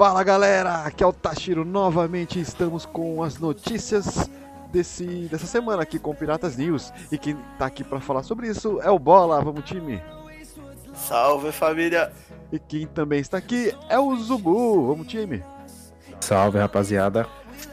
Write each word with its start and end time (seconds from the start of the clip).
Fala 0.00 0.24
galera, 0.24 0.86
aqui 0.86 1.04
é 1.04 1.06
o 1.06 1.12
Tashiro 1.12 1.62
novamente. 1.62 2.40
Estamos 2.40 2.86
com 2.86 3.22
as 3.22 3.36
notícias 3.36 4.30
desse, 4.72 5.04
dessa 5.28 5.46
semana 5.46 5.82
aqui 5.82 5.98
com 5.98 6.14
Piratas 6.14 6.56
News. 6.56 6.90
E 7.12 7.18
quem 7.18 7.36
tá 7.58 7.66
aqui 7.66 7.84
para 7.84 8.00
falar 8.00 8.22
sobre 8.22 8.48
isso 8.48 8.80
é 8.80 8.90
o 8.90 8.98
Bola. 8.98 9.44
Vamos, 9.44 9.62
time! 9.62 10.02
Salve 10.94 11.52
família! 11.52 12.10
E 12.50 12.58
quem 12.58 12.86
também 12.86 13.20
está 13.20 13.36
aqui 13.36 13.76
é 13.90 13.98
o 13.98 14.16
Zubu. 14.16 14.86
Vamos, 14.86 15.06
time! 15.06 15.44
Salve 16.18 16.58
rapaziada! 16.58 17.26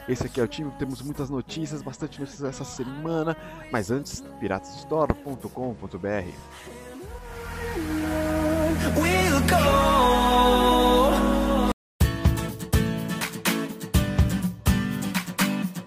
Esse 0.06 0.26
aqui 0.26 0.38
é 0.38 0.44
o 0.44 0.48
time, 0.48 0.70
temos 0.78 1.00
muitas 1.00 1.30
notícias, 1.30 1.80
bastante 1.80 2.20
notícias 2.20 2.46
essa 2.46 2.62
semana. 2.62 3.34
Mas 3.72 3.90
antes, 3.90 4.22
piratasstore.com.br. 4.38 6.87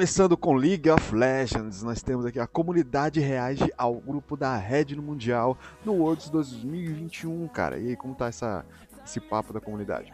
Começando 0.00 0.34
com 0.34 0.54
League 0.54 0.88
of 0.88 1.14
Legends, 1.14 1.82
nós 1.82 2.02
temos 2.02 2.24
aqui 2.24 2.40
a 2.40 2.46
comunidade 2.46 3.20
reage 3.20 3.70
ao 3.76 3.96
grupo 3.96 4.34
da 4.34 4.56
Red 4.56 4.96
no 4.96 5.02
Mundial 5.02 5.58
no 5.84 5.92
Worlds 5.92 6.30
2021, 6.30 7.46
cara. 7.48 7.78
E 7.78 7.88
aí, 7.88 7.96
como 7.96 8.14
tá 8.14 8.28
essa, 8.28 8.64
esse 9.04 9.20
papo 9.20 9.52
da 9.52 9.60
comunidade? 9.60 10.10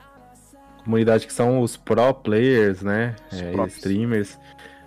Comunidade 0.83 1.25
que 1.25 1.33
são 1.33 1.61
os 1.61 1.77
pro 1.77 2.13
players, 2.15 2.83
né? 2.83 3.15
Os 3.31 3.41
É, 3.41 3.67
streamers. 3.69 4.37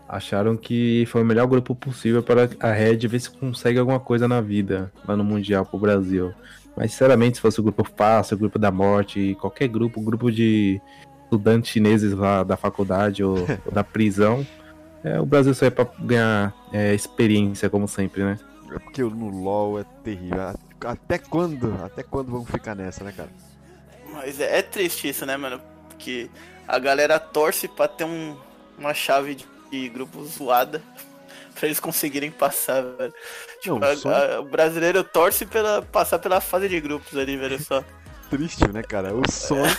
Acharam 0.06 0.58
que 0.58 1.06
foi 1.06 1.22
o 1.22 1.26
melhor 1.26 1.48
grupo 1.48 1.74
possível 1.74 2.22
para 2.22 2.50
a 2.60 2.74
Red 2.74 2.98
ver 3.08 3.22
se 3.22 3.32
consegue 3.32 3.80
alguma 3.80 4.02
coisa 4.02 4.28
na 4.28 4.42
vida 4.42 4.92
lá 5.08 5.16
no 5.16 5.24
Mundial 5.24 5.66
pro 5.66 5.80
Brasil. 5.80 6.34
Mas 6.76 6.92
sinceramente, 6.92 7.38
se 7.38 7.42
fosse 7.42 7.58
o 7.62 7.64
grupo 7.64 7.86
fácil, 7.96 8.36
o 8.36 8.40
grupo 8.40 8.60
da 8.60 8.70
morte, 8.70 9.38
qualquer 9.40 9.70
grupo, 9.70 10.02
grupo 10.02 10.30
de 10.30 10.82
estudantes 11.24 11.72
chineses 11.72 12.12
lá 12.12 12.44
da 12.44 12.58
faculdade 12.58 13.24
ou, 13.24 13.38
ou 13.66 13.72
da 13.72 13.82
prisão, 13.82 14.46
é, 15.04 15.20
o 15.20 15.26
Brasil 15.26 15.54
só 15.54 15.66
é 15.66 15.70
pra 15.70 15.88
ganhar 16.00 16.54
é, 16.74 16.94
experiência, 16.94 17.70
como 17.70 17.88
sempre, 17.88 18.24
né? 18.24 18.40
É 18.72 18.80
porque 18.80 19.02
no 19.04 19.30
LoL 19.30 19.80
é 19.80 19.86
terrível. 20.04 20.54
Até 20.86 21.18
quando? 21.18 21.74
Até 21.84 22.04
quando 22.04 22.32
vamos 22.32 22.50
ficar 22.50 22.76
nessa, 22.76 23.04
né, 23.04 23.14
cara? 23.16 23.30
Mas 24.14 24.40
é, 24.40 24.60
é 24.60 24.62
triste 24.62 25.10
isso, 25.10 25.26
né, 25.26 25.36
mano? 25.38 25.60
Porque 25.90 26.30
a 26.68 26.78
galera 26.80 27.20
torce 27.20 27.68
pra 27.68 27.88
ter 27.88 28.04
um, 28.06 28.36
uma 28.78 28.94
chave 28.94 29.36
de, 29.36 29.46
de 29.72 29.90
grupo 29.90 30.24
zoada 30.26 30.82
pra 31.56 31.66
eles 31.68 31.80
conseguirem 31.80 32.32
passar, 32.32 32.82
velho. 32.84 33.14
Tipo, 33.62 33.80
Não, 33.80 33.88
a- 33.88 33.96
só- 33.96 34.10
a- 34.36 34.40
o 34.40 34.46
brasileiro 34.46 35.04
torce 35.04 35.46
pela 35.46 35.82
passar 35.82 36.20
pela 36.20 36.40
fase 36.40 36.70
de 36.70 36.80
grupos 36.80 37.18
ali, 37.18 37.36
velho, 37.38 37.62
só. 37.62 37.84
Triste, 38.30 38.68
né, 38.72 38.84
cara? 38.84 39.14
O 39.16 39.30
sonho, 39.30 39.76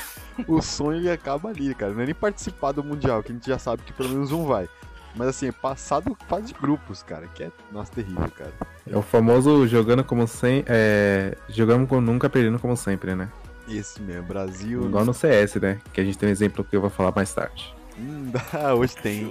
o 0.49 0.61
sonho 0.61 0.99
ele 0.99 1.11
acaba 1.11 1.49
ali, 1.51 1.73
cara. 1.75 1.93
Não 1.93 2.03
é 2.03 2.07
nem 2.07 2.15
participar 2.15 2.73
do 2.73 2.83
Mundial, 2.83 3.23
que 3.23 3.31
a 3.31 3.35
gente 3.35 3.47
já 3.47 3.59
sabe 3.59 3.83
que 3.85 3.93
pelo 3.93 4.09
menos 4.09 4.33
um 4.33 4.45
vai. 4.45 4.69
Mas 5.15 5.29
assim, 5.29 5.49
é 5.49 5.53
passar 5.53 6.01
do 6.01 6.17
fase 6.29 6.49
de 6.49 6.55
grupos, 6.55 7.03
cara, 7.03 7.27
que 7.29 7.43
é, 7.43 7.51
nossa, 7.73 7.93
terrível, 7.93 8.31
cara. 8.31 8.53
É 8.87 8.97
o 8.97 9.03
famoso 9.03 9.67
jogando 9.67 10.05
como 10.05 10.27
sem, 10.27 10.65
é, 10.67 11.37
jogamos 11.49 11.89
com 11.89 12.01
nunca 12.01 12.31
perdendo 12.31 12.59
como 12.59 12.77
sempre, 12.77 13.15
né? 13.15 13.29
Esse 13.69 14.01
mesmo, 14.01 14.25
Brasil. 14.25 14.85
Igual 14.85 15.05
no 15.05 15.15
CS, 15.15 15.57
né? 15.57 15.81
Que 15.93 16.01
a 16.01 16.05
gente 16.05 16.19
tem 16.19 16.29
um 16.29 16.33
exemplo 16.33 16.65
que 16.65 16.75
eu 16.75 16.81
vou 16.81 16.91
falar 16.91 17.13
mais 17.15 17.33
tarde. 17.33 17.75
Hum, 17.99 18.31
dá, 18.31 18.75
hoje 18.75 18.97
tem. 18.97 19.31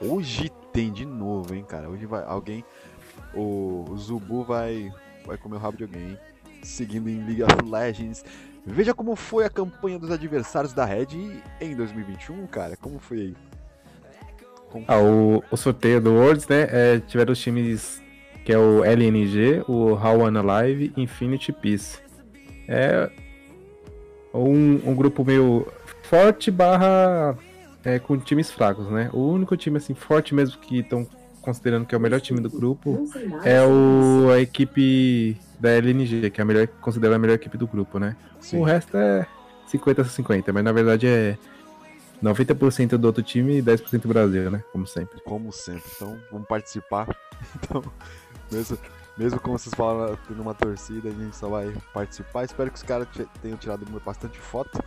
Hoje 0.00 0.50
tem 0.72 0.92
de 0.92 1.04
novo, 1.04 1.54
hein, 1.54 1.64
cara. 1.66 1.88
Hoje 1.88 2.06
vai 2.06 2.24
alguém. 2.24 2.64
O, 3.34 3.84
o 3.88 3.96
Zubu 3.96 4.44
vai, 4.44 4.92
vai 5.26 5.36
comer 5.36 5.56
o 5.56 5.58
rabo 5.58 5.76
de 5.76 5.84
alguém, 5.84 6.10
hein? 6.10 6.18
Seguindo 6.62 7.08
em 7.08 7.24
League 7.24 7.42
of 7.42 7.54
Legends. 7.68 8.24
Veja 8.66 8.92
como 8.92 9.16
foi 9.16 9.44
a 9.44 9.50
campanha 9.50 9.98
dos 9.98 10.10
adversários 10.10 10.72
da 10.72 10.84
Red 10.84 11.40
em 11.60 11.74
2021, 11.74 12.46
cara. 12.48 12.76
Como 12.76 12.98
foi 12.98 13.18
aí? 13.18 13.36
Ah, 14.86 15.00
o, 15.00 15.42
o 15.50 15.56
sorteio 15.56 16.00
do 16.00 16.12
Worlds, 16.12 16.46
né? 16.48 16.66
é, 16.70 17.00
tiveram 17.00 17.32
os 17.32 17.40
times 17.40 18.02
que 18.44 18.52
é 18.52 18.58
o 18.58 18.82
LNG, 18.82 19.62
o 19.68 19.92
How 19.92 20.20
One 20.20 20.38
Alive 20.38 20.92
e 20.96 21.02
Infinity 21.02 21.52
Peace. 21.52 21.98
É 22.66 23.10
um, 24.32 24.80
um 24.86 24.94
grupo 24.94 25.24
meio 25.24 25.66
forte 26.04 26.50
barra 26.50 27.36
é, 27.84 27.98
com 27.98 28.18
times 28.18 28.50
fracos, 28.50 28.88
né? 28.90 29.10
O 29.12 29.20
único 29.28 29.56
time 29.56 29.76
assim 29.76 29.94
forte 29.94 30.34
mesmo 30.34 30.58
que 30.58 30.78
estão 30.78 31.06
considerando 31.42 31.86
que 31.86 31.94
é 31.94 31.98
o 31.98 32.00
melhor 32.00 32.20
time 32.20 32.40
do 32.40 32.50
grupo 32.50 33.08
é 33.44 33.62
o, 33.62 34.30
a 34.30 34.40
equipe 34.40 35.36
da 35.58 35.70
LNG, 35.70 36.30
que 36.30 36.40
é 36.40 36.42
a 36.42 36.44
melhor, 36.44 36.66
considerada 36.80 37.16
a 37.16 37.18
melhor 37.18 37.34
equipe 37.34 37.56
do 37.56 37.66
grupo, 37.66 37.98
né? 37.98 38.16
Sim. 38.40 38.60
O 38.60 38.62
resto 38.62 38.96
é 38.96 39.26
50 39.66 40.02
a 40.02 40.04
50, 40.04 40.52
mas 40.52 40.64
na 40.64 40.72
verdade 40.72 41.06
é 41.06 41.36
90% 42.22 42.96
do 42.96 43.06
outro 43.06 43.22
time 43.22 43.58
e 43.58 43.62
10% 43.62 44.00
do 44.02 44.08
Brasil, 44.08 44.50
né? 44.50 44.62
Como 44.72 44.86
sempre. 44.86 45.20
Como 45.22 45.52
sempre. 45.52 45.82
Então, 45.96 46.18
vamos 46.30 46.46
participar. 46.48 47.06
Então, 47.62 47.84
mesmo, 48.50 48.76
mesmo 49.16 49.38
como 49.40 49.56
vocês 49.58 49.72
falaram, 49.74 50.18
tendo 50.26 50.42
uma 50.42 50.54
torcida, 50.54 51.08
a 51.08 51.12
gente 51.12 51.36
só 51.36 51.48
vai 51.48 51.72
participar. 51.94 52.44
Espero 52.44 52.68
que 52.70 52.76
os 52.76 52.82
caras 52.82 53.06
te- 53.12 53.28
tenham 53.40 53.56
tirado 53.56 53.84
bastante 54.04 54.38
foto. 54.38 54.82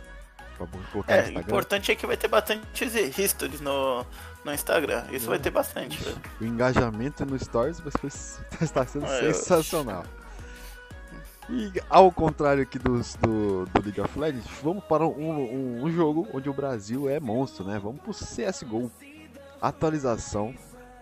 É, 1.08 1.28
o 1.30 1.40
importante 1.40 1.90
é 1.90 1.94
que 1.96 2.06
vai 2.06 2.16
ter 2.16 2.28
bastante 2.28 2.62
histories 3.18 3.60
no, 3.60 4.04
no 4.44 4.52
Instagram. 4.52 5.04
Isso 5.10 5.26
vai 5.28 5.38
ter 5.38 5.50
bastante, 5.50 6.02
velho. 6.04 6.16
O 6.40 6.44
engajamento 6.44 7.24
no 7.24 7.38
Stories 7.38 7.80
vai 7.80 7.90
ser- 8.10 8.44
está 8.62 8.86
sendo 8.86 9.06
eu- 9.06 9.32
sensacional. 9.34 10.04
E 11.50 11.72
ao 11.90 12.10
contrário 12.12 12.62
aqui 12.62 12.78
dos, 12.78 13.14
do, 13.16 13.66
do 13.66 13.82
League 13.82 14.00
of 14.00 14.18
Legends, 14.18 14.46
vamos 14.62 14.84
para 14.84 15.06
um, 15.06 15.30
um- 15.30 15.84
um 15.84 15.90
jogo 15.90 16.26
onde 16.32 16.48
o 16.48 16.52
Brasil 16.52 17.08
é 17.10 17.18
monstro, 17.20 17.64
né? 17.64 17.78
Vamos 17.78 18.00
pro 18.00 18.12
CSGO. 18.12 18.90
Atualização 19.60 20.54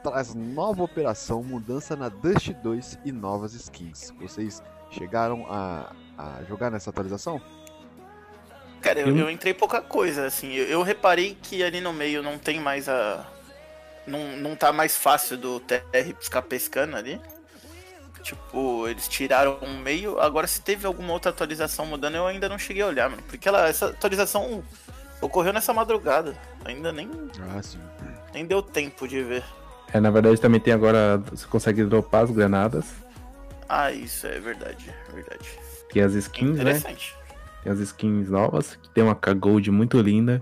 traz 0.02 0.34
nova 0.34 0.82
operação, 0.82 1.42
mudança 1.42 1.94
na 1.94 2.08
Dust 2.08 2.50
2 2.62 2.98
e 3.04 3.12
novas 3.12 3.52
skins. 3.54 4.12
Vocês 4.18 4.62
chegaram 4.90 5.46
a, 5.48 5.92
a 6.16 6.42
jogar 6.48 6.70
nessa 6.70 6.90
atualização? 6.90 7.40
Cara, 8.80 9.00
eu, 9.00 9.14
Eu- 9.16 9.30
entrei 9.30 9.52
pouca 9.52 9.80
coisa, 9.82 10.26
assim. 10.26 10.52
Eu, 10.54 10.64
eu 10.66 10.82
reparei 10.82 11.36
que 11.42 11.62
ali 11.62 11.80
no 11.82 11.92
meio 11.92 12.22
não 12.22 12.38
tem 12.38 12.58
mais 12.58 12.88
a. 12.88 13.26
Não, 14.06 14.36
não 14.38 14.56
tá 14.56 14.72
mais 14.72 14.96
fácil 14.96 15.36
do 15.36 15.60
TR 15.60 16.14
ficar 16.18 16.42
pescando 16.42 16.96
ali. 16.96 17.20
Tipo, 18.22 18.86
eles 18.88 19.08
tiraram 19.08 19.58
um 19.62 19.78
meio. 19.78 20.20
Agora, 20.20 20.46
se 20.46 20.60
teve 20.60 20.86
alguma 20.86 21.12
outra 21.12 21.30
atualização 21.30 21.86
mudando, 21.86 22.14
eu 22.16 22.26
ainda 22.26 22.48
não 22.48 22.58
cheguei 22.58 22.82
a 22.82 22.86
olhar, 22.86 23.08
mano. 23.10 23.22
Porque 23.28 23.48
ela, 23.48 23.66
essa 23.68 23.86
atualização 23.86 24.62
ocorreu 25.20 25.52
nessa 25.52 25.72
madrugada. 25.72 26.36
Ainda 26.64 26.92
nem, 26.92 27.10
Ah, 27.54 27.62
sim. 27.62 27.78
nem 28.34 28.44
deu 28.46 28.62
tempo 28.62 29.08
de 29.08 29.22
ver. 29.22 29.44
É, 29.92 29.98
na 29.98 30.10
verdade 30.10 30.40
também 30.40 30.60
tem 30.60 30.72
agora, 30.72 31.18
você 31.30 31.46
consegue 31.46 31.82
dropar 31.84 32.22
as 32.24 32.30
granadas, 32.30 32.84
Ah, 33.68 33.90
isso 33.90 34.24
é 34.26 34.38
verdade, 34.38 34.88
é 35.08 35.12
verdade. 35.12 35.48
tem 35.92 36.02
as 36.02 36.12
skins, 36.14 36.56
né? 36.56 36.60
Interessante. 36.62 37.16
Tem 37.64 37.72
as 37.72 37.78
skins 37.80 38.28
novas, 38.30 38.76
que 38.76 38.88
tem 38.90 39.02
uma 39.02 39.16
K-Gold 39.16 39.68
muito 39.72 40.00
linda, 40.00 40.40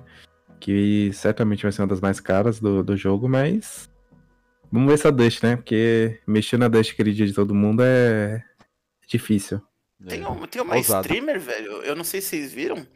que 0.61 1.11
certamente 1.15 1.63
vai 1.63 1.73
ser 1.73 1.81
uma 1.83 1.89
das 1.89 2.01
mais 2.01 2.21
caras 2.21 2.61
do, 2.61 2.83
do 2.85 2.95
jogo, 2.97 3.27
mas 3.29 3.89
vamos 4.70 4.88
ver 4.88 4.94
essa 4.94 5.11
Dust, 5.12 5.43
né? 5.43 5.56
Porque 5.56 6.20
mexer 6.26 6.59
na 6.59 6.69
Dust 6.69 6.93
aquele 6.93 7.12
dia 7.12 7.26
de 7.26 7.32
todo 7.32 7.55
mundo 7.55 7.82
é 7.85 8.43
difícil. 9.09 9.61
Tem, 10.06 10.23
É, 10.23 10.29
um, 10.29 10.47
tem 10.47 10.62
uma 10.62 10.76
ousado. 10.76 11.06
streamer, 11.06 11.41
velho. 11.41 11.82
Eu 11.82 11.97
não 11.97 12.05
sei 12.05 12.20
se 12.20 12.29
vocês 12.29 12.53
viram. 12.53 12.87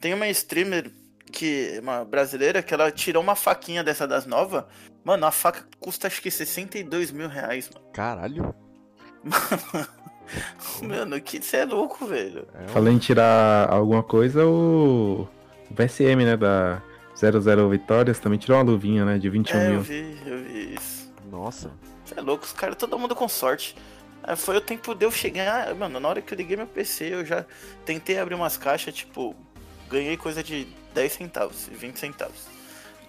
Tem 0.00 0.12
uma 0.14 0.28
streamer 0.28 0.90
que 1.30 1.78
uma 1.82 2.04
brasileira 2.04 2.62
que 2.62 2.72
ela 2.74 2.90
tirou 2.90 3.22
uma 3.22 3.34
faquinha 3.36 3.84
dessa 3.84 4.06
das 4.06 4.26
novas. 4.26 4.64
Mano, 5.04 5.24
a 5.26 5.30
faca 5.30 5.66
custa 5.78 6.06
acho 6.06 6.20
que 6.20 6.30
62 6.30 7.10
mil 7.12 7.28
reais, 7.28 7.70
mano. 7.72 7.86
Caralho. 7.92 8.54
Mano, 10.82 11.20
que 11.22 11.40
você 11.42 11.58
é 11.58 11.64
louco, 11.64 12.06
velho. 12.06 12.46
É 12.54 12.64
um- 12.64 12.68
Falando 12.68 12.96
em 12.96 12.98
tirar 12.98 13.68
alguma 13.70 14.02
coisa, 14.02 14.44
o 14.46 15.28
o 15.70 15.74
VSM, 15.74 16.24
né, 16.24 16.34
da 16.34 16.82
00 17.14 17.68
Vitórias, 17.68 18.18
também 18.18 18.38
tirou 18.38 18.56
uma 18.56 18.64
luvinha, 18.64 19.04
né, 19.04 19.18
de 19.18 19.28
21 19.28 19.58
É, 19.58 19.66
eu 19.66 19.70
mil. 19.72 19.80
vi, 19.82 20.16
eu 20.26 20.38
vi 20.38 20.74
isso. 20.74 21.07
Nossa. 21.30 21.70
Você 22.04 22.18
é 22.18 22.22
louco, 22.22 22.44
os 22.44 22.52
caras, 22.52 22.76
todo 22.76 22.98
mundo 22.98 23.14
com 23.14 23.28
sorte. 23.28 23.76
Aí 24.22 24.36
foi 24.36 24.56
o 24.56 24.60
tempo 24.60 24.94
de 24.94 25.04
eu 25.06 25.10
chegar. 25.10 25.74
Mano, 25.74 26.00
na 26.00 26.08
hora 26.08 26.20
que 26.22 26.32
eu 26.32 26.36
liguei 26.36 26.56
meu 26.56 26.66
PC, 26.66 27.14
eu 27.14 27.24
já 27.24 27.44
tentei 27.84 28.18
abrir 28.18 28.34
umas 28.34 28.56
caixas, 28.56 28.94
tipo, 28.94 29.34
ganhei 29.88 30.16
coisa 30.16 30.42
de 30.42 30.66
10 30.94 31.12
centavos, 31.12 31.68
20 31.72 31.98
centavos. 31.98 32.46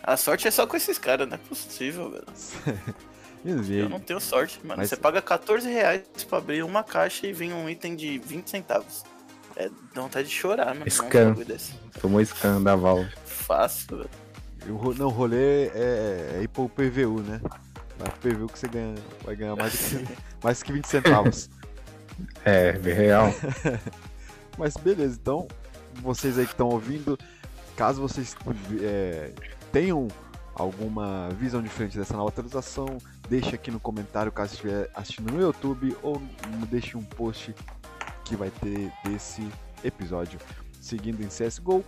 A 0.04 0.16
sorte 0.16 0.48
é 0.48 0.51
só 0.51 0.66
com 0.66 0.77
esses 0.77 0.98
caras, 0.98 1.27
não 1.27 1.36
é 1.36 1.38
possível, 1.38 2.12
velho. 2.12 2.25
Eu 3.86 3.89
não 3.89 4.00
tenho 4.01 4.19
sorte, 4.19 4.60
mano. 4.63 4.80
Mas- 4.81 4.89
Você 4.89 4.98
paga 4.98 5.22
14 5.22 5.69
reais 5.69 6.04
pra 6.27 6.39
abrir 6.39 6.62
uma 6.63 6.83
caixa 6.83 7.25
e 7.25 7.31
vem 7.31 7.54
um 7.54 7.69
item 7.69 7.95
de 7.95 8.19
20 8.19 8.50
centavos. 8.50 9.04
É, 9.56 9.69
dá 9.94 10.01
vontade 10.01 10.27
de 10.27 10.33
chorar, 10.33 10.68
mano. 10.75 10.86
um 10.86 11.10
bagulho 11.30 11.45
desse. 11.45 11.74
Tomou 12.01 12.24
scan 12.25 12.62
da 12.62 12.75
Valve. 12.75 13.10
Fácil, 13.25 13.98
velho. 13.98 14.10
E 14.68 14.72
o 14.72 14.94
não, 14.94 15.07
o 15.07 15.10
rolê 15.10 15.68
é, 15.68 16.36
é 16.36 16.39
ir 16.44 16.50
pro 16.50 16.68
PVU, 16.69 17.22
né? 17.22 17.39
Vai 18.00 18.10
pro 18.10 18.31
PVU 18.31 18.48
que 18.48 18.57
você 18.57 18.68
ganha, 18.68 18.96
vai 19.24 19.36
ganhar 19.36 19.56
mais, 19.56 19.74
que, 19.74 20.18
mais 20.44 20.63
que 20.63 20.72
20 20.72 20.86
centavos. 20.86 21.50
É, 22.46 22.74
bem 22.74 22.94
real. 22.94 23.28
Mas 24.57 24.75
beleza, 24.75 25.18
então, 25.22 25.48
vocês 25.96 26.38
aí 26.38 26.46
que 26.46 26.54
estão 26.54 26.69
ouvindo, 26.69 27.18
caso 27.75 28.01
vocês 28.01 28.36
é, 28.81 29.31
tenham 29.72 30.07
alguma 30.54 31.30
visão 31.30 31.62
diferente 31.62 31.98
dessa 31.98 32.16
nova 32.16 32.30
atualização, 32.30 32.98
deixe 33.30 33.56
aqui 33.56 33.72
no 33.72 33.80
comentário 33.80 34.31
caso 34.31 34.54
estiver 34.54 34.90
assistindo 34.94 35.31
no 35.31 35.40
YouTube 35.40 35.96
ou 36.01 36.22
deixe 36.69 36.98
um 36.98 37.04
post 37.04 37.56
que 38.25 38.36
vai 38.36 38.50
ter 38.50 38.92
desse 39.04 39.48
episódio. 39.84 40.40
Seguindo 40.81 41.22
em 41.22 41.28
CSGO, 41.28 41.84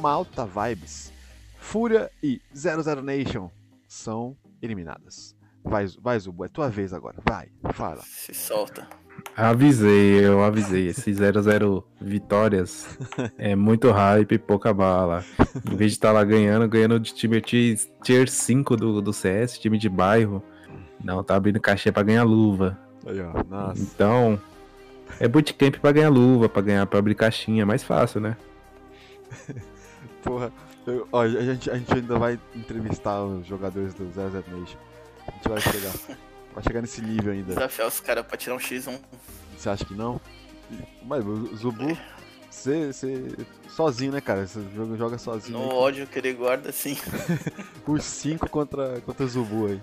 Malta 0.00 0.46
Vibes, 0.46 1.12
Fúria 1.58 2.10
e 2.22 2.40
00 2.54 3.02
Nation 3.02 3.50
são 3.88 4.36
eliminadas. 4.60 5.34
Vai, 5.64 5.86
vai 6.00 6.18
Zubu, 6.18 6.44
é 6.44 6.48
tua 6.48 6.68
vez 6.68 6.92
agora. 6.92 7.16
Vai, 7.26 7.48
fala. 7.72 8.02
Se 8.02 8.34
solta. 8.34 8.86
Avisei, 9.36 10.24
eu 10.24 10.42
avisei. 10.44 10.88
Esse 10.88 11.12
00 11.14 11.86
vitórias 12.00 12.98
é 13.38 13.56
muito 13.56 13.90
hype 13.90 14.32
e 14.32 14.38
pouca 14.38 14.72
bala. 14.74 15.24
Em 15.70 15.76
vez 15.76 15.92
de 15.92 15.96
estar 15.96 16.12
lá 16.12 16.22
ganhando, 16.22 16.68
ganhando 16.68 17.00
de 17.00 17.14
time 17.14 17.40
tier, 17.40 17.78
tier 18.02 18.28
5 18.28 18.76
do, 18.76 19.00
do 19.00 19.12
CS, 19.12 19.58
time 19.58 19.78
de 19.78 19.88
bairro. 19.88 20.42
Não, 21.02 21.22
tá 21.22 21.36
abrindo 21.36 21.60
cachê 21.60 21.90
pra 21.90 22.02
ganhar 22.02 22.24
luva. 22.24 22.78
Aí, 23.06 23.20
ó, 23.20 23.42
nossa. 23.48 23.80
Então, 23.80 24.40
é 25.18 25.26
bootcamp 25.28 25.76
pra 25.76 25.92
ganhar 25.92 26.08
luva, 26.10 26.48
pra 26.48 26.62
ganhar, 26.62 26.86
pra 26.86 26.98
abrir 26.98 27.14
caixinha, 27.14 27.64
mais 27.64 27.82
fácil, 27.82 28.20
né? 28.20 28.36
Porra, 30.22 30.52
eu- 30.86 31.06
ó, 31.12 31.20
a, 31.22 31.28
gente, 31.28 31.70
a 31.70 31.76
gente 31.76 31.92
ainda 31.92 32.18
vai 32.18 32.38
entrevistar 32.54 33.22
os 33.24 33.46
jogadores 33.46 33.94
do 33.94 34.04
00 34.10 34.42
Nation. 34.58 34.78
A 35.26 35.30
gente 35.32 35.48
vai 35.48 35.60
chegar. 35.60 35.92
Vai 36.54 36.62
chegar 36.62 36.80
nesse 36.80 37.00
nível 37.02 37.32
ainda. 37.32 37.54
Desafiar 37.54 37.88
os 37.88 38.00
caras 38.00 38.24
pra 38.24 38.36
tirar 38.36 38.54
um 38.54 38.58
X1. 38.58 38.98
Você 39.56 39.68
acha 39.68 39.84
que 39.84 39.94
não? 39.94 40.20
Mas 41.02 41.24
o 41.26 41.56
Zubu, 41.56 41.96
você, 42.48 42.92
você 42.92 43.36
sozinho, 43.68 44.12
né, 44.12 44.20
cara? 44.20 44.46
Você 44.46 44.60
joga, 44.74 44.96
joga 44.96 45.18
sozinho. 45.18 45.58
No 45.58 45.70
aí, 45.70 45.76
ódio 45.76 46.06
que 46.06 46.18
ele 46.18 46.32
guarda, 46.32 46.70
assim. 46.70 46.96
Os 47.86 48.04
5 48.04 48.48
contra, 48.48 49.00
contra 49.00 49.24
o 49.24 49.28
Zubu 49.28 49.66
aí. 49.66 49.80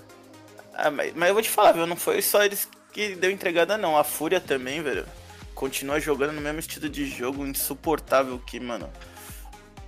Ah, 0.73 0.89
mas, 0.89 1.13
mas 1.13 1.27
eu 1.27 1.33
vou 1.33 1.43
te 1.43 1.49
falar, 1.49 1.73
viu? 1.73 1.85
Não 1.85 1.95
foi 1.95 2.21
só 2.21 2.43
eles 2.43 2.67
que 2.91 3.15
deu 3.15 3.29
entregada, 3.29 3.77
não. 3.77 3.97
A 3.97 4.03
Fúria 4.03 4.39
também, 4.39 4.81
velho. 4.81 5.05
Continua 5.53 5.99
jogando 5.99 6.31
no 6.31 6.41
mesmo 6.41 6.59
estilo 6.59 6.89
de 6.89 7.05
jogo 7.05 7.45
insuportável 7.45 8.39
que, 8.39 8.59
mano. 8.59 8.89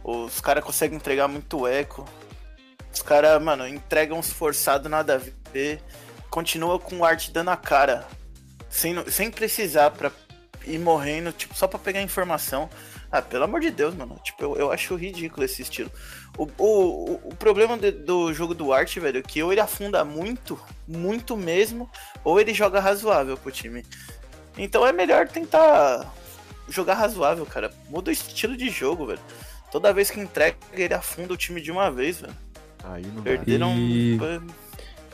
Os 0.03 0.41
caras 0.41 0.63
conseguem 0.63 0.97
entregar 0.97 1.27
muito 1.27 1.65
eco. 1.65 2.05
Os 2.93 3.01
caras, 3.01 3.41
mano, 3.41 3.67
entregam 3.67 4.19
uns 4.19 4.31
forçados 4.31 4.91
nada 4.91 5.15
a 5.15 5.17
ver. 5.17 5.33
Continua 6.29 6.79
com 6.79 6.97
o 6.99 7.05
arte 7.05 7.31
dando 7.31 7.49
a 7.49 7.57
cara. 7.57 8.07
Sem, 8.69 8.95
sem 9.11 9.29
precisar 9.29 9.91
pra 9.91 10.11
ir 10.65 10.79
morrendo, 10.79 11.31
tipo, 11.31 11.55
só 11.55 11.67
pra 11.67 11.77
pegar 11.77 12.01
informação. 12.01 12.69
Ah, 13.11 13.21
pelo 13.21 13.43
amor 13.43 13.59
de 13.61 13.69
Deus, 13.69 13.93
mano. 13.93 14.19
Tipo, 14.23 14.43
eu, 14.43 14.55
eu 14.55 14.71
acho 14.71 14.95
ridículo 14.95 15.45
esse 15.45 15.61
estilo. 15.61 15.91
O, 16.35 16.47
o, 16.57 17.13
o- 17.29 17.35
problema 17.35 17.77
de- 17.77 17.91
do 17.91 18.33
jogo 18.33 18.55
do 18.55 18.73
Art, 18.73 18.97
velho, 18.97 19.19
é 19.19 19.21
que 19.21 19.43
ou 19.43 19.51
ele 19.51 19.61
afunda 19.61 20.03
muito, 20.03 20.59
muito 20.87 21.37
mesmo, 21.37 21.87
ou 22.23 22.39
ele 22.39 22.51
joga 22.55 22.79
razoável 22.79 23.37
pro 23.37 23.51
time. 23.51 23.85
Então 24.57 24.85
é 24.87 24.91
melhor 24.91 25.27
tentar 25.27 26.11
jogar 26.67 26.95
razoável, 26.95 27.45
cara. 27.45 27.71
Muda 27.87 28.09
o 28.09 28.13
estilo 28.13 28.57
de 28.57 28.69
jogo, 28.71 29.05
velho. 29.05 29.19
Toda 29.71 29.93
vez 29.93 30.09
que 30.09 30.19
entrega, 30.19 30.57
ele 30.71 30.93
afunda 30.95 31.33
o 31.33 31.37
time 31.37 31.61
de 31.61 31.71
uma 31.71 31.91
vez, 31.91 32.21
velho. 32.21 32.33
Aí 32.83 33.03
não 33.05 33.17
dá. 33.17 33.21
Perderam. 33.21 33.75
E- 33.77 34.17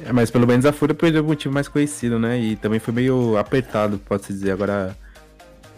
É, 0.06 0.14
mas 0.14 0.32
pelo 0.32 0.48
menos 0.48 0.66
a 0.66 0.72
Fúria 0.72 0.96
perdeu 0.96 1.26
um 1.26 1.36
time 1.36 1.54
mais 1.54 1.68
conhecido, 1.68 2.18
né? 2.18 2.40
E 2.40 2.56
também 2.56 2.80
foi 2.80 2.94
meio 2.94 3.38
apertado, 3.38 4.00
pode-se 4.00 4.34
dizer. 4.34 4.52
Agora 4.52 4.96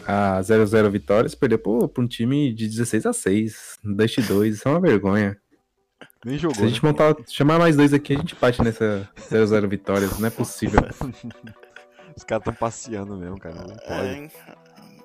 a 0.06 0.42
00 0.42 0.90
Vitórias 0.90 1.36
perdeu 1.36 1.60
pô, 1.60 1.88
pra 1.88 2.04
um 2.04 2.08
time 2.08 2.54
de 2.54 2.68
16 2.68 3.06
a 3.06 3.14
6, 3.14 3.80
Dust 3.84 4.20
2, 4.22 4.56
isso 4.56 4.68
é 4.68 4.72
uma 4.72 4.82
vergonha. 4.82 5.38
Nem 6.24 6.36
Se 6.36 6.42
jogou. 6.42 6.64
a 6.64 6.68
gente 6.68 6.84
né? 6.84 6.90
montar, 6.90 7.16
chamar 7.28 7.58
mais 7.58 7.76
dois 7.76 7.94
aqui, 7.94 8.14
a 8.14 8.18
gente 8.18 8.36
bate 8.36 8.62
nessa 8.62 9.10
00 9.30 9.68
Vitórias, 9.68 10.20
não 10.20 10.28
é 10.28 10.32
possível. 10.32 10.82
Os 12.16 12.24
caras 12.24 12.44
tão 12.44 12.54
passeando 12.54 13.16
mesmo, 13.16 13.40
cara. 13.40 13.56
Não 13.56 13.76
pode. 13.76 14.08
É, 14.08 14.14
hein? 14.14 14.32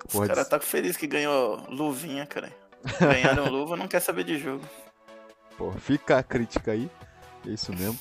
Os 0.06 0.26
caras 0.26 0.44
ser. 0.44 0.50
tá 0.50 0.60
feliz 0.60 0.96
que 0.96 1.06
ganhou 1.06 1.64
luvinha, 1.70 2.26
cara. 2.26 2.50
Ganharam 3.00 3.48
luva, 3.50 3.76
não 3.76 3.88
quer 3.88 4.00
saber 4.00 4.24
de 4.24 4.38
jogo. 4.38 4.64
Pô, 5.56 5.72
fica 5.72 6.18
a 6.18 6.22
crítica 6.22 6.72
aí. 6.72 6.90
É 7.46 7.50
isso 7.50 7.72
mesmo. 7.72 7.98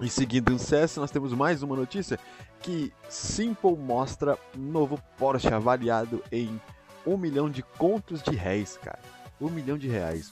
E 0.00 0.08
seguindo 0.10 0.54
o 0.54 0.58
CS, 0.58 0.96
nós 0.96 1.10
temos 1.10 1.32
mais 1.32 1.62
uma 1.62 1.74
notícia 1.74 2.18
que 2.60 2.92
Simple 3.08 3.76
mostra 3.76 4.38
novo 4.54 5.00
Porsche 5.16 5.48
avaliado 5.52 6.22
em 6.30 6.60
um 7.06 7.16
milhão 7.16 7.48
de 7.48 7.62
contos 7.62 8.22
de 8.22 8.34
réis, 8.34 8.76
cara. 8.82 8.98
Um 9.40 9.48
milhão 9.48 9.78
de 9.78 9.88
reais. 9.88 10.30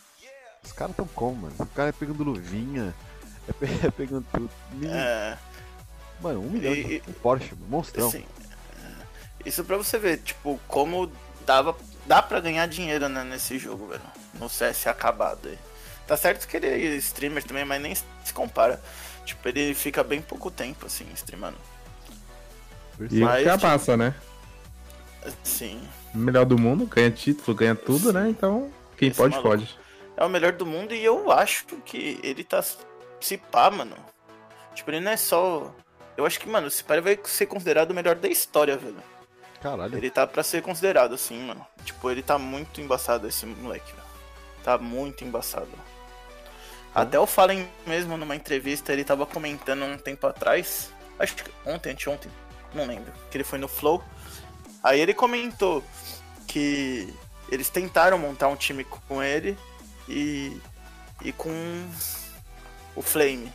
Os 0.62 0.72
caras 0.72 0.96
tão 0.96 1.06
como, 1.06 1.42
mano? 1.42 1.54
O 1.58 1.66
cara 1.66 1.90
é 1.90 1.92
pegando 1.92 2.24
luvinha, 2.24 2.94
é, 3.48 3.52
pe- 3.52 3.66
é 3.86 3.90
pegando 3.90 4.26
tudo. 4.32 4.50
É. 4.86 5.36
Mano, 6.20 6.40
um 6.40 6.50
milhão 6.50 6.72
E- 6.74 7.00
de 7.00 7.10
um 7.10 7.12
Porsche, 7.14 7.54
monstrão. 7.68 8.08
Assim, 8.08 8.24
é, 9.44 9.48
isso 9.48 9.64
pra 9.64 9.76
você 9.76 9.98
ver, 9.98 10.18
tipo, 10.18 10.58
como 10.68 11.10
dava, 11.46 11.76
dá 12.06 12.22
pra 12.22 12.40
ganhar 12.40 12.66
dinheiro 12.66 13.08
né, 13.08 13.24
nesse 13.24 13.58
jogo, 13.58 13.86
velho. 13.88 14.02
No 14.38 14.48
CS 14.48 14.86
acabado 14.88 15.48
aí. 15.48 15.58
Tá 16.06 16.16
certo 16.18 16.46
que 16.46 16.56
ele 16.58 16.66
é 16.66 16.78
streamer 16.96 17.42
também, 17.44 17.64
mas 17.64 17.80
nem 17.80 17.94
se 17.94 18.04
compara. 18.34 18.82
Tipo, 19.24 19.48
ele 19.48 19.74
fica 19.74 20.02
bem 20.04 20.20
pouco 20.20 20.50
tempo, 20.50 20.86
assim, 20.86 21.06
streamando. 21.14 21.56
E 23.10 23.20
Mas, 23.20 23.42
que 23.42 23.48
a 23.48 23.52
tipo- 23.54 23.66
massa, 23.66 23.96
né? 23.96 24.14
Sim. 25.42 25.80
Melhor 26.14 26.44
do 26.44 26.58
mundo, 26.58 26.86
ganha 26.86 27.10
título, 27.10 27.56
ganha 27.56 27.74
tudo, 27.74 28.12
né? 28.12 28.28
Então, 28.28 28.70
quem 28.96 29.08
Esse 29.08 29.16
pode, 29.16 29.34
maluco. 29.34 29.48
pode. 29.50 29.78
É 30.16 30.24
o 30.24 30.28
melhor 30.28 30.52
do 30.52 30.64
mundo 30.66 30.94
e 30.94 31.02
eu 31.04 31.30
acho 31.32 31.64
que 31.84 32.20
ele 32.22 32.44
tá. 32.44 32.62
Se 33.20 33.36
pá, 33.38 33.70
mano. 33.70 33.96
Tipo, 34.74 34.90
ele 34.90 35.00
não 35.00 35.10
é 35.10 35.16
só. 35.16 35.74
Eu 36.16 36.24
acho 36.26 36.38
que, 36.38 36.48
mano, 36.48 36.70
se 36.70 36.84
pá, 36.84 36.94
ele 36.94 37.02
vai 37.02 37.18
ser 37.24 37.46
considerado 37.46 37.90
o 37.90 37.94
melhor 37.94 38.14
da 38.14 38.28
história, 38.28 38.76
velho. 38.76 39.02
Caralho. 39.60 39.96
Ele 39.96 40.10
tá 40.10 40.26
pra 40.26 40.42
ser 40.42 40.62
considerado, 40.62 41.14
assim, 41.14 41.40
mano. 41.46 41.66
Tipo, 41.84 42.10
ele 42.10 42.22
tá 42.22 42.38
muito 42.38 42.80
embaçado, 42.80 43.26
esse 43.26 43.46
moleque, 43.46 43.90
velho. 43.92 44.04
Tá 44.62 44.78
muito 44.78 45.24
embaçado. 45.24 45.68
Até 46.94 47.18
o 47.18 47.26
Fallen 47.26 47.68
mesmo, 47.86 48.16
numa 48.16 48.36
entrevista, 48.36 48.92
ele 48.92 49.02
tava 49.02 49.26
comentando 49.26 49.84
um 49.84 49.98
tempo 49.98 50.26
atrás. 50.26 50.92
Acho 51.18 51.34
que 51.34 51.50
ontem, 51.66 51.90
anteontem, 51.90 52.30
não 52.72 52.86
lembro. 52.86 53.12
Que 53.30 53.36
ele 53.36 53.44
foi 53.44 53.58
no 53.58 53.66
Flow. 53.66 54.02
Aí 54.82 55.00
ele 55.00 55.12
comentou 55.12 55.82
que 56.46 57.12
eles 57.50 57.68
tentaram 57.68 58.18
montar 58.18 58.48
um 58.48 58.56
time 58.56 58.84
com 58.84 59.22
ele 59.22 59.58
e, 60.08 60.56
e 61.22 61.32
com 61.32 61.50
o 62.94 63.02
Flame. 63.02 63.52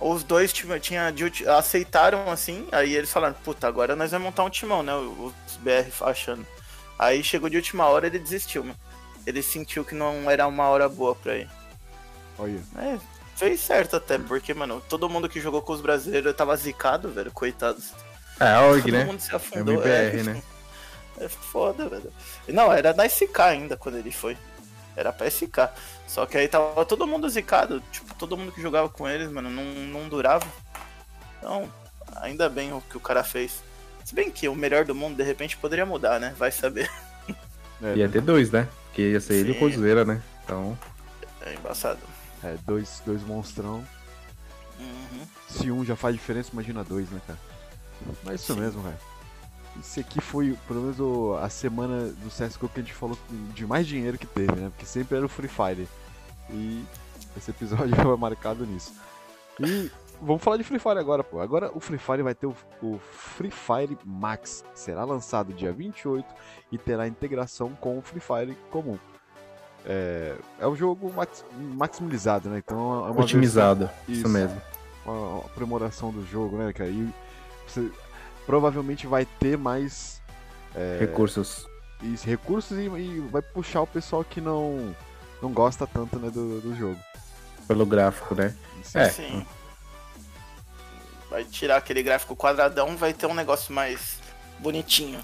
Os 0.00 0.22
dois 0.22 0.52
tinha, 0.52 0.78
tinha 0.80 1.12
aceitaram 1.56 2.30
assim, 2.30 2.68
aí 2.70 2.94
eles 2.94 3.12
falaram, 3.12 3.34
puta, 3.34 3.66
agora 3.66 3.96
nós 3.96 4.10
vamos 4.10 4.26
montar 4.26 4.44
um 4.44 4.50
timão, 4.50 4.82
né? 4.82 4.94
Os 4.94 5.56
BR 5.58 5.90
achando. 6.00 6.46
Aí 6.98 7.22
chegou 7.22 7.48
de 7.48 7.56
última 7.56 7.86
hora 7.86 8.06
ele 8.06 8.18
desistiu, 8.18 8.64
mano. 8.64 8.78
Ele 9.26 9.42
sentiu 9.42 9.84
que 9.84 9.94
não 9.94 10.30
era 10.30 10.46
uma 10.46 10.68
hora 10.68 10.88
boa 10.88 11.14
pra 11.14 11.34
ele. 11.34 11.57
Olha. 12.38 12.60
É, 12.76 12.98
fez 13.36 13.60
certo 13.60 13.96
até, 13.96 14.18
porque, 14.18 14.54
mano, 14.54 14.82
todo 14.88 15.08
mundo 15.08 15.28
que 15.28 15.40
jogou 15.40 15.62
com 15.62 15.72
os 15.72 15.80
brasileiros 15.80 16.34
tava 16.36 16.56
zicado, 16.56 17.10
velho, 17.10 17.30
coitados. 17.32 17.92
É, 18.40 18.52
a 18.52 18.62
org, 18.62 18.82
Todo 18.82 18.92
né? 18.92 19.04
mundo 19.04 19.20
se 19.20 19.32
É 19.32 19.36
afundou. 19.36 19.74
MBR, 19.74 20.22
né? 20.22 20.42
É 21.20 21.28
foda, 21.28 21.88
velho. 21.88 22.12
Não, 22.46 22.72
era 22.72 22.94
na 22.94 23.04
SK 23.08 23.40
ainda 23.40 23.76
quando 23.76 23.96
ele 23.98 24.12
foi. 24.12 24.38
Era 24.94 25.12
pra 25.12 25.26
SK. 25.28 25.68
Só 26.06 26.24
que 26.26 26.38
aí 26.38 26.46
tava 26.46 26.84
todo 26.84 27.08
mundo 27.08 27.28
zicado. 27.28 27.82
Tipo, 27.90 28.14
todo 28.14 28.36
mundo 28.36 28.52
que 28.52 28.62
jogava 28.62 28.88
com 28.88 29.08
eles, 29.08 29.28
mano, 29.28 29.50
não, 29.50 29.64
não 29.64 30.08
durava. 30.08 30.46
Então, 31.38 31.68
ainda 32.16 32.48
bem 32.48 32.72
o 32.72 32.80
que 32.80 32.96
o 32.96 33.00
cara 33.00 33.24
fez. 33.24 33.64
Se 34.04 34.14
bem 34.14 34.30
que 34.30 34.48
o 34.48 34.54
melhor 34.54 34.84
do 34.84 34.94
mundo, 34.94 35.16
de 35.16 35.24
repente, 35.24 35.56
poderia 35.56 35.84
mudar, 35.84 36.20
né? 36.20 36.32
Vai 36.38 36.52
saber. 36.52 36.88
É, 37.82 37.94
Ia 37.98 38.08
ter 38.08 38.20
dois, 38.20 38.52
né? 38.52 38.68
Porque 38.86 39.02
ia 39.10 39.20
ser 39.20 39.34
ele 39.34 39.48
e 39.54 39.56
o. 39.56 39.58
Coldzera, 39.58 40.04
né? 40.04 40.22
Então, 40.44 40.78
É 41.44 41.52
embaçado. 41.54 41.98
É, 42.44 42.56
dois, 42.66 43.02
dois 43.04 43.22
monstrão. 43.22 43.84
Uhum. 44.78 45.26
Se 45.48 45.70
um 45.70 45.84
já 45.84 45.96
faz 45.96 46.14
diferença, 46.14 46.50
imagina 46.52 46.84
dois, 46.84 47.10
né, 47.10 47.20
cara? 47.26 47.38
Mas 48.24 48.40
isso 48.40 48.54
Sim. 48.54 48.60
mesmo, 48.60 48.82
velho. 48.82 48.98
Isso 49.80 50.00
aqui 50.00 50.20
foi, 50.20 50.56
pelo 50.66 50.80
menos, 50.82 51.40
a 51.40 51.48
semana 51.48 52.06
do 52.06 52.28
CSGO 52.28 52.68
que 52.68 52.80
a 52.80 52.82
gente 52.82 52.94
falou 52.94 53.18
de 53.54 53.66
mais 53.66 53.86
dinheiro 53.86 54.18
que 54.18 54.26
teve, 54.26 54.52
né? 54.52 54.70
Porque 54.70 54.86
sempre 54.86 55.16
era 55.16 55.26
o 55.26 55.28
Free 55.28 55.48
Fire. 55.48 55.88
E 56.50 56.84
esse 57.36 57.50
episódio 57.50 57.94
foi 57.96 58.16
marcado 58.16 58.66
nisso. 58.66 58.92
E 59.60 59.90
vamos 60.20 60.42
falar 60.42 60.56
de 60.56 60.64
Free 60.64 60.78
Fire 60.78 60.98
agora, 60.98 61.22
pô. 61.22 61.40
Agora 61.40 61.70
o 61.74 61.80
Free 61.80 61.98
Fire 61.98 62.22
vai 62.22 62.34
ter 62.34 62.46
o, 62.46 62.56
o 62.82 62.98
Free 62.98 63.50
Fire 63.50 63.96
Max. 64.04 64.64
Será 64.74 65.04
lançado 65.04 65.52
dia 65.52 65.72
28 65.72 66.26
e 66.72 66.78
terá 66.78 67.06
integração 67.06 67.70
com 67.80 67.98
o 67.98 68.02
Free 68.02 68.20
Fire 68.20 68.56
comum. 68.70 68.98
É, 69.86 70.34
é 70.60 70.66
o 70.66 70.76
jogo 70.76 71.12
max- 71.14 71.44
maximizado, 71.56 72.48
né? 72.50 72.58
Então 72.58 72.76
é 72.76 72.80
uma 72.82 73.02
versão- 73.06 73.22
otimizado. 73.24 73.90
Isso, 74.08 74.20
Isso. 74.20 74.28
mesmo. 74.28 74.60
uma 75.06 75.38
aprimoração 75.46 76.10
do 76.12 76.26
jogo, 76.26 76.58
né, 76.58 76.72
cara? 76.72 76.90
E 76.90 77.08
você 77.66 77.90
provavelmente 78.46 79.06
vai 79.06 79.24
ter 79.24 79.56
mais 79.56 80.20
Recursos. 81.00 81.66
isso, 82.02 82.24
recursos 82.26 82.76
e, 82.78 82.82
e 82.82 83.20
vai 83.32 83.42
puxar 83.42 83.80
o 83.82 83.86
pessoal 83.86 84.22
que 84.22 84.40
não, 84.40 84.94
não 85.42 85.50
gosta 85.52 85.86
tanto 85.86 86.18
né, 86.18 86.30
do, 86.30 86.60
do 86.60 86.76
jogo. 86.76 86.98
Pelo 87.66 87.84
gráfico, 87.84 88.34
né? 88.34 88.54
Sim. 88.84 88.98
É. 88.98 89.08
Sim. 89.10 89.46
Vai 91.30 91.44
tirar 91.44 91.76
aquele 91.76 92.02
gráfico 92.02 92.34
quadradão, 92.36 92.96
vai 92.96 93.12
ter 93.12 93.26
um 93.26 93.34
negócio 93.34 93.72
mais 93.74 94.18
bonitinho. 94.58 95.20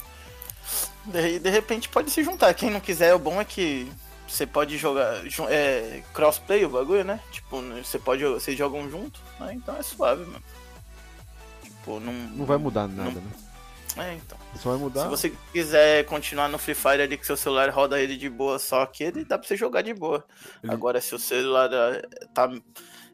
De, 1.05 1.39
de 1.39 1.51
repente 1.51 1.89
pode 1.89 2.11
se 2.11 2.23
juntar. 2.23 2.53
Quem 2.55 2.71
não 2.71 2.81
quiser, 2.81 3.15
o 3.15 3.19
bom 3.19 3.41
é 3.41 3.45
que 3.45 3.91
você 4.29 4.47
pode 4.47 4.77
jogar. 4.79 5.23
É, 5.51 6.03
crossplay 6.13 6.65
o 6.65 6.69
bagulho, 6.71 7.05
né? 7.05 7.21
Tipo, 7.31 7.61
você 7.83 7.99
pode. 7.99 8.25
Vocês 8.25 8.57
jogam 8.57 8.89
junto, 8.91 9.21
né? 9.41 9.53
Então 9.55 9.77
é 9.77 9.83
suave, 9.83 10.25
mano. 10.25 10.43
Tipo, 11.63 12.01
não. 12.01 12.13
Não 12.13 12.45
vai 12.47 12.57
mudar 12.59 12.89
nada, 12.89 13.11
né? 13.21 13.31
É, 13.97 14.15
então. 14.15 14.37
Só 14.57 14.71
vai 14.71 14.79
mudar. 14.79 15.03
Se 15.03 15.09
você 15.09 15.33
quiser 15.53 16.05
continuar 16.07 16.49
no 16.49 16.59
Free 16.59 16.75
Fire 16.75 17.03
ali 17.03 17.17
que 17.17 17.25
seu 17.25 17.37
celular 17.37 17.71
roda 17.71 18.01
ele 18.01 18.17
de 18.17 18.29
boa, 18.29 18.59
só 18.59 18.85
que 18.87 19.05
ele 19.05 19.25
dá 19.25 19.39
pra 19.39 19.47
você 19.47 19.57
jogar 19.57 19.83
de 19.83 19.95
boa. 19.95 20.25
Ele- 20.63 20.73
Agora, 20.73 21.01
se 21.01 21.15
o 21.15 21.19
celular 21.19 21.71
eh, 21.73 22.03
tá, 22.35 22.51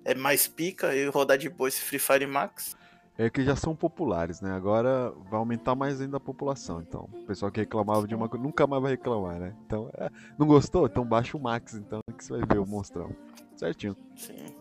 é 0.06 0.14
mais 0.14 0.48
pica 0.48 0.94
e 0.94 1.06
rodar 1.08 1.36
de 1.36 1.50
boa 1.50 1.68
esse 1.68 1.82
Free 1.82 1.98
Fire 1.98 2.26
Max, 2.26 2.74
É 3.22 3.28
que 3.28 3.44
já 3.44 3.54
são 3.54 3.76
populares, 3.76 4.40
né? 4.40 4.50
Agora 4.52 5.12
vai 5.28 5.38
aumentar 5.38 5.74
mais 5.74 6.00
ainda 6.00 6.16
a 6.16 6.20
população. 6.20 6.80
Então, 6.80 7.06
o 7.12 7.26
pessoal 7.26 7.52
que 7.52 7.60
reclamava 7.60 8.08
de 8.08 8.14
uma 8.14 8.30
coisa 8.30 8.42
nunca 8.42 8.66
mais 8.66 8.80
vai 8.82 8.92
reclamar, 8.92 9.38
né? 9.38 9.54
Então, 9.66 9.90
é, 9.92 10.08
não 10.38 10.46
gostou? 10.46 10.86
Então 10.86 11.04
baixa 11.04 11.36
o 11.36 11.40
Max, 11.40 11.74
então, 11.74 12.00
que 12.16 12.24
você 12.24 12.38
vai 12.38 12.46
ver 12.46 12.58
o 12.58 12.66
monstrão. 12.66 13.10
Certinho. 13.54 13.94
sim. 14.16 14.56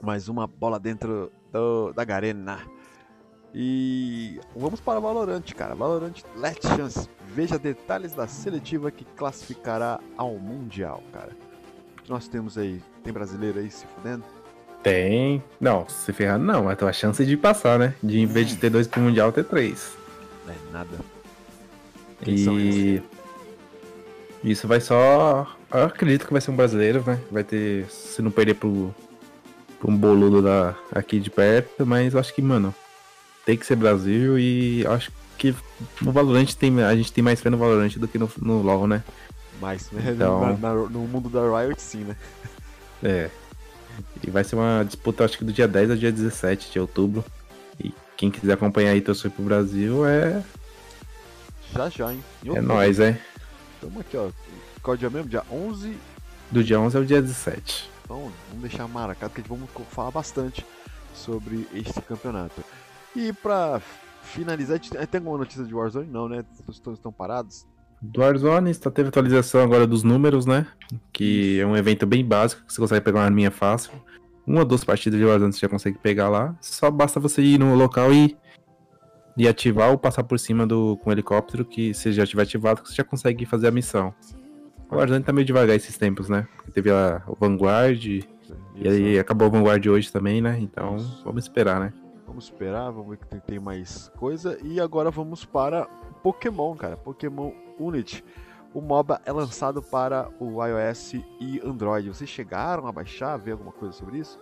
mais 0.00 0.28
uma 0.28 0.46
bola 0.46 0.78
dentro 0.78 1.32
do- 1.50 1.92
da 1.92 2.04
Garena. 2.04 2.60
E 3.52 4.38
vamos 4.54 4.80
para 4.80 5.00
Valorant, 5.00 5.42
cara. 5.56 5.74
Valorant 5.74 6.22
Let 6.36 6.62
Chance. 6.76 7.08
Veja 7.26 7.58
detalhes 7.58 8.12
da 8.12 8.28
seletiva 8.28 8.92
que 8.92 9.04
classificará 9.04 9.98
ao 10.16 10.34
Mundial, 10.38 11.02
cara. 11.12 11.32
Nós 12.08 12.28
temos 12.28 12.56
aí? 12.56 12.80
Tem 13.02 13.12
brasileiro 13.12 13.58
aí 13.58 13.68
se 13.68 13.84
fudendo? 13.86 14.22
Tem. 14.86 15.42
Não, 15.60 15.84
se 15.88 16.12
ferrar, 16.12 16.38
não, 16.38 16.62
mas 16.62 16.78
tem 16.78 16.86
a 16.86 16.92
chance 16.92 17.26
de 17.26 17.36
passar, 17.36 17.76
né? 17.76 17.92
De 18.00 18.20
em 18.20 18.26
vez 18.26 18.46
de 18.48 18.54
ter 18.54 18.70
dois 18.70 18.86
pro 18.86 19.00
Mundial, 19.00 19.32
ter 19.32 19.42
três. 19.42 19.90
É 20.48 20.52
nada. 20.72 20.96
Quem 22.22 22.36
E. 22.36 23.02
Isso 24.44 24.68
vai 24.68 24.80
só. 24.80 25.44
Eu 25.74 25.86
acredito 25.86 26.24
que 26.24 26.32
vai 26.32 26.40
ser 26.40 26.52
um 26.52 26.56
brasileiro, 26.56 27.02
né? 27.04 27.18
Vai 27.32 27.42
ter. 27.42 27.86
Se 27.90 28.22
não 28.22 28.30
perder 28.30 28.54
pro. 28.54 28.94
pro 29.80 29.90
um 29.90 29.96
boludo 29.96 30.40
da, 30.40 30.76
aqui 30.92 31.18
de 31.18 31.30
perto, 31.30 31.84
mas 31.84 32.14
eu 32.14 32.20
acho 32.20 32.32
que, 32.32 32.40
mano. 32.40 32.72
Tem 33.44 33.56
que 33.56 33.66
ser 33.66 33.74
Brasil 33.74 34.38
e 34.38 34.86
acho 34.86 35.10
que 35.36 35.52
no 36.00 36.12
Valorant 36.12 36.52
tem, 36.54 36.80
a 36.84 36.94
gente 36.94 37.12
tem 37.12 37.24
mais 37.24 37.40
fé 37.40 37.50
no 37.50 37.58
Valorant 37.58 37.92
do 37.96 38.06
que 38.06 38.18
no, 38.18 38.30
no 38.40 38.62
LoL, 38.62 38.86
né? 38.86 39.02
Mas 39.60 39.90
né, 39.90 40.12
Então- 40.14 40.56
no 40.88 41.00
mundo 41.00 41.28
da 41.28 41.40
Riot, 41.40 41.82
sim, 41.82 42.04
né? 42.04 42.14
É. 43.02 43.30
E 44.26 44.30
vai 44.30 44.44
ser 44.44 44.56
uma 44.56 44.84
disputa, 44.84 45.24
acho 45.24 45.38
que 45.38 45.44
do 45.44 45.52
dia 45.52 45.68
10 45.68 45.90
ao 45.90 45.96
dia 45.96 46.12
17 46.12 46.72
de 46.72 46.80
outubro. 46.80 47.24
E 47.82 47.92
quem 48.16 48.30
quiser 48.30 48.54
acompanhar 48.54 48.90
aí 48.90 49.00
torcer 49.00 49.30
pro 49.30 49.44
Brasil 49.44 50.06
é, 50.06 50.42
Já 51.72 51.88
já, 51.88 52.12
hein? 52.12 52.22
É 52.46 52.60
nóis, 52.60 53.00
é. 53.00 53.20
Tamo 53.80 54.00
aqui, 54.00 54.16
ó. 54.16 54.30
Qual 54.82 54.94
é 54.94 54.96
o 54.96 54.98
dia 54.98 55.10
mesmo? 55.10 55.28
Dia 55.28 55.42
11. 55.50 55.96
Do 56.50 56.62
dia 56.62 56.80
11 56.80 56.96
ao 56.96 57.04
dia 57.04 57.20
17. 57.20 57.90
Então, 58.04 58.32
vamos 58.48 58.68
deixar 58.68 58.86
marcado 58.86 59.34
que 59.34 59.40
a 59.40 59.42
gente 59.42 59.50
vamos 59.50 59.68
falar 59.90 60.10
bastante 60.10 60.64
sobre 61.14 61.66
este 61.74 62.00
campeonato. 62.02 62.62
E 63.14 63.32
pra 63.32 63.80
finalizar, 64.22 64.78
tem 64.78 65.06
tem 65.06 65.18
alguma 65.18 65.38
notícia 65.38 65.64
de 65.64 65.74
Warzone? 65.74 66.06
Não, 66.06 66.28
né? 66.28 66.44
Todos 66.82 66.98
estão 66.98 67.12
parados. 67.12 67.66
Do 68.12 68.20
Warzone, 68.20 68.72
só 68.74 68.90
teve 68.90 69.08
atualização 69.08 69.62
agora 69.62 69.86
dos 69.86 70.02
números, 70.02 70.46
né? 70.46 70.66
Que 71.12 71.60
é 71.60 71.66
um 71.66 71.76
evento 71.76 72.06
bem 72.06 72.24
básico, 72.24 72.64
que 72.64 72.72
você 72.72 72.80
consegue 72.80 73.04
pegar 73.04 73.20
uma 73.20 73.24
arminha 73.24 73.50
fácil. 73.50 73.92
Uma 74.46 74.60
ou 74.60 74.64
duas 74.64 74.84
partidas 74.84 75.18
de 75.18 75.24
Warzone 75.24 75.52
você 75.52 75.60
já 75.60 75.68
consegue 75.68 75.98
pegar 75.98 76.28
lá. 76.28 76.56
Só 76.60 76.90
basta 76.90 77.18
você 77.18 77.42
ir 77.42 77.58
no 77.58 77.74
local 77.74 78.12
e, 78.12 78.36
e 79.36 79.48
ativar 79.48 79.90
ou 79.90 79.98
passar 79.98 80.22
por 80.22 80.38
cima 80.38 80.66
do 80.66 80.96
com 80.98 81.10
o 81.10 81.12
helicóptero, 81.12 81.64
que 81.64 81.92
se 81.94 82.12
já 82.12 82.24
tiver 82.24 82.42
ativado, 82.42 82.82
você 82.84 82.94
já 82.94 83.04
consegue 83.04 83.44
fazer 83.44 83.68
a 83.68 83.72
missão. 83.72 84.14
O 84.88 84.96
Warzone 84.96 85.24
tá 85.24 85.32
meio 85.32 85.44
devagar 85.44 85.74
esses 85.74 85.98
tempos, 85.98 86.28
né? 86.28 86.46
Porque 86.56 86.70
teve 86.70 86.90
a, 86.90 87.22
o 87.26 87.34
Vanguard, 87.34 88.04
e 88.76 88.88
aí 88.88 89.18
acabou 89.18 89.48
o 89.48 89.50
Vanguard 89.50 89.84
hoje 89.86 90.12
também, 90.12 90.40
né? 90.40 90.58
Então 90.60 90.96
vamos 91.24 91.44
esperar, 91.44 91.80
né? 91.80 91.92
Vamos 92.26 92.44
esperar, 92.44 92.90
vamos 92.90 93.10
ver 93.10 93.16
que 93.16 93.40
tem 93.40 93.58
mais 93.58 94.12
coisa. 94.16 94.58
E 94.62 94.78
agora 94.78 95.10
vamos 95.10 95.44
para 95.44 95.86
Pokémon, 96.22 96.76
cara. 96.76 96.96
Pokémon 96.96 97.50
Unity. 97.78 98.24
O 98.74 98.80
MOBA 98.80 99.20
é 99.24 99.32
lançado 99.32 99.82
para 99.82 100.28
o 100.38 100.62
iOS 100.64 101.14
e 101.40 101.60
Android. 101.64 102.08
Vocês 102.08 102.28
chegaram 102.28 102.86
a 102.86 102.92
baixar, 102.92 103.36
ver 103.38 103.52
alguma 103.52 103.72
coisa 103.72 103.92
sobre 103.94 104.18
isso? 104.18 104.38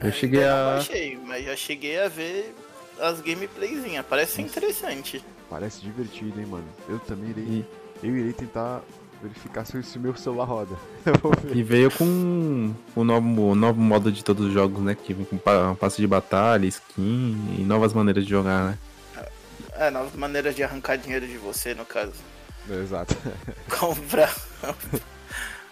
Eu 0.00 0.10
cheguei 0.10 0.40
Ainda 0.40 0.54
a. 0.54 0.64
não 0.66 0.72
baixei, 0.74 1.18
mas 1.24 1.44
já 1.44 1.54
cheguei 1.56 2.00
a 2.00 2.08
ver 2.08 2.54
as 3.00 3.20
gameplayzinhas. 3.20 4.04
Parece 4.08 4.42
interessante. 4.42 5.24
Parece 5.48 5.80
divertido, 5.82 6.40
hein, 6.40 6.46
mano? 6.46 6.64
Eu 6.88 6.98
também 7.00 7.30
irei. 7.30 7.44
E, 7.44 7.64
Eu 8.02 8.16
irei 8.16 8.32
tentar 8.32 8.80
verificar 9.22 9.64
se 9.64 9.80
se 9.84 9.98
meu 9.98 10.16
celular 10.16 10.44
roda. 10.46 10.74
Eu 11.06 11.14
vou 11.22 11.32
ver. 11.40 11.56
e 11.56 11.62
veio 11.62 11.90
com 11.92 12.74
o 12.96 13.04
novo, 13.04 13.50
o 13.50 13.54
novo 13.54 13.80
modo 13.80 14.10
de 14.10 14.24
todos 14.24 14.46
os 14.46 14.52
jogos, 14.52 14.82
né? 14.82 14.96
Que 14.96 15.14
vem 15.14 15.24
com 15.24 15.38
pa- 15.38 15.76
passe 15.78 15.98
de 16.00 16.08
batalha, 16.08 16.66
skin 16.66 17.56
e 17.58 17.62
novas 17.62 17.92
maneiras 17.92 18.24
de 18.24 18.30
jogar, 18.30 18.70
né? 18.70 18.78
É, 19.76 19.90
novas 19.90 20.14
maneiras 20.14 20.54
de 20.54 20.62
arrancar 20.62 20.96
dinheiro 20.96 21.26
de 21.26 21.38
você, 21.38 21.74
no 21.74 21.84
caso. 21.84 22.12
Exato. 22.68 23.16
Compra. 23.68 24.30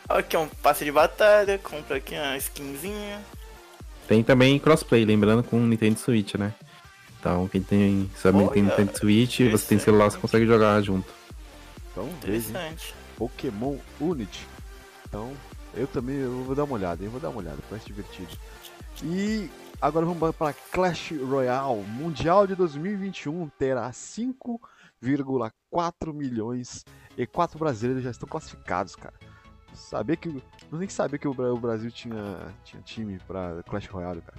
aqui 0.09 0.37
é 0.37 0.39
um 0.39 0.49
passe 0.49 0.85
de 0.85 0.91
batalha, 0.93 1.59
compra 1.59 1.97
aqui 1.97 2.15
uma 2.15 2.37
skinzinha. 2.37 3.21
Tem 4.09 4.25
também 4.25 4.59
crossplay, 4.59 5.05
lembrando 5.05 5.43
com 5.43 5.57
o 5.57 5.67
Nintendo 5.67 5.99
Switch, 5.99 6.35
né? 6.35 6.53
Então, 7.21 7.47
quem 7.47 7.63
tem, 7.63 8.11
sabe, 8.17 8.39
Olha, 8.39 8.49
tem 8.49 8.63
Nintendo 8.63 8.97
Switch, 8.97 9.41
você 9.51 9.67
tem 9.67 9.79
celular, 9.79 10.11
você 10.11 10.19
consegue 10.19 10.47
jogar 10.47 10.81
junto. 10.81 11.13
Então? 11.93 12.09
Interessante. 12.09 12.95
Pokémon 13.17 13.77
Unity. 14.01 14.47
Então, 15.07 15.33
eu 15.75 15.87
também 15.87 16.17
eu 16.17 16.43
vou 16.45 16.55
dar 16.55 16.65
uma 16.65 16.75
olhada, 16.75 17.05
eu 17.05 17.11
vou 17.11 17.21
dar 17.21 17.29
uma 17.29 17.39
olhada, 17.39 17.59
parece 17.69 17.87
divertido. 17.87 18.31
E 19.05 19.51
agora 19.81 20.07
vamos 20.07 20.35
para 20.37 20.53
Clash 20.73 21.13
Royale. 21.13 21.83
Mundial 21.83 22.47
de 22.47 22.55
2021 22.55 23.49
terá 23.59 23.91
5,4 23.91 26.13
milhões 26.13 26.85
e 27.17 27.27
quatro 27.27 27.59
brasileiros 27.59 28.03
já 28.05 28.11
estão 28.11 28.29
classificados, 28.29 28.95
cara. 28.97 29.15
Saber 29.75 30.17
que. 30.17 30.29
Não 30.71 30.79
nem 30.79 30.89
sabia 30.89 31.19
que 31.19 31.29
o 31.29 31.35
Bra- 31.35 31.53
o 31.53 31.59
Brasil 31.59 31.91
tinha, 31.91 32.55
tinha 32.65 32.83
time 32.83 33.19
para 33.27 33.63
Clash 33.69 33.87
Royale, 33.87 34.23
cara. 34.23 34.39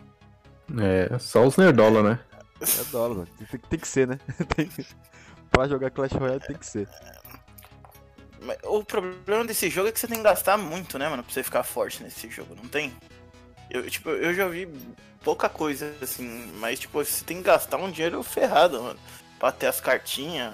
É, 0.83 1.17
só 1.19 1.45
os 1.45 1.57
nerdola, 1.57 2.01
né? 2.03 2.19
É 2.62 2.83
dólar, 2.91 3.15
mano. 3.15 3.27
Tem, 3.38 3.48
tem 3.60 3.79
que 3.79 3.88
ser, 3.88 4.07
né? 4.07 4.17
Tem, 4.55 4.69
pra 5.50 5.67
jogar 5.67 5.89
Clash 5.91 6.12
Royale 6.13 6.39
tem 6.41 6.55
que 6.55 6.65
ser. 6.65 6.88
O 8.63 8.83
problema 8.83 9.45
desse 9.45 9.69
jogo 9.69 9.89
é 9.89 9.91
que 9.91 10.00
você 10.00 10.07
tem 10.07 10.17
que 10.17 10.24
gastar 10.24 10.57
muito, 10.57 10.98
né, 10.98 11.07
mano, 11.10 11.24
pra 11.24 11.31
você 11.31 11.43
ficar 11.43 11.63
forte 11.63 12.01
nesse 12.03 12.29
jogo, 12.29 12.55
não 12.55 12.67
tem? 12.67 12.91
Eu, 13.72 13.90
tipo, 13.90 14.10
eu 14.10 14.34
já 14.34 14.48
vi 14.48 14.68
pouca 15.24 15.48
coisa, 15.48 15.94
assim, 16.01 16.51
mas, 16.58 16.80
tipo, 16.80 17.04
você 17.04 17.24
tem 17.24 17.38
que 17.38 17.44
gastar 17.44 17.78
um 17.78 17.90
dinheiro 17.90 18.22
ferrado, 18.22 18.84
mano, 18.84 19.00
pra 19.40 19.51
ter 19.51 19.68
as 19.68 19.80
cartinhas, 19.80 20.54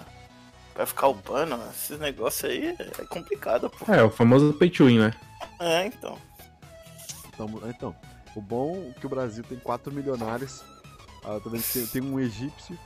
Vai 0.78 0.86
ficar 0.86 1.08
upando, 1.08 1.60
esses 1.72 2.00
negócios 2.00 2.48
aí 2.48 2.68
é 2.68 3.06
complicado, 3.06 3.68
pô. 3.68 3.92
É, 3.92 4.04
o 4.04 4.12
famoso 4.12 4.54
pay 4.54 4.70
to 4.70 4.86
win, 4.86 5.00
né? 5.00 5.14
É, 5.60 5.88
então. 5.88 6.20
Então, 7.34 7.62
então, 7.66 7.96
o 8.36 8.42
bom 8.42 8.92
é 8.96 9.00
que 9.00 9.08
o 9.08 9.10
Brasil 9.10 9.44
tem 9.44 9.58
quatro 9.58 9.92
milionários. 9.92 10.64
Ah, 11.26 11.40
também 11.44 11.62
tem, 11.62 11.88
tem 11.88 12.02
um 12.04 12.20
egípcio, 12.20 12.78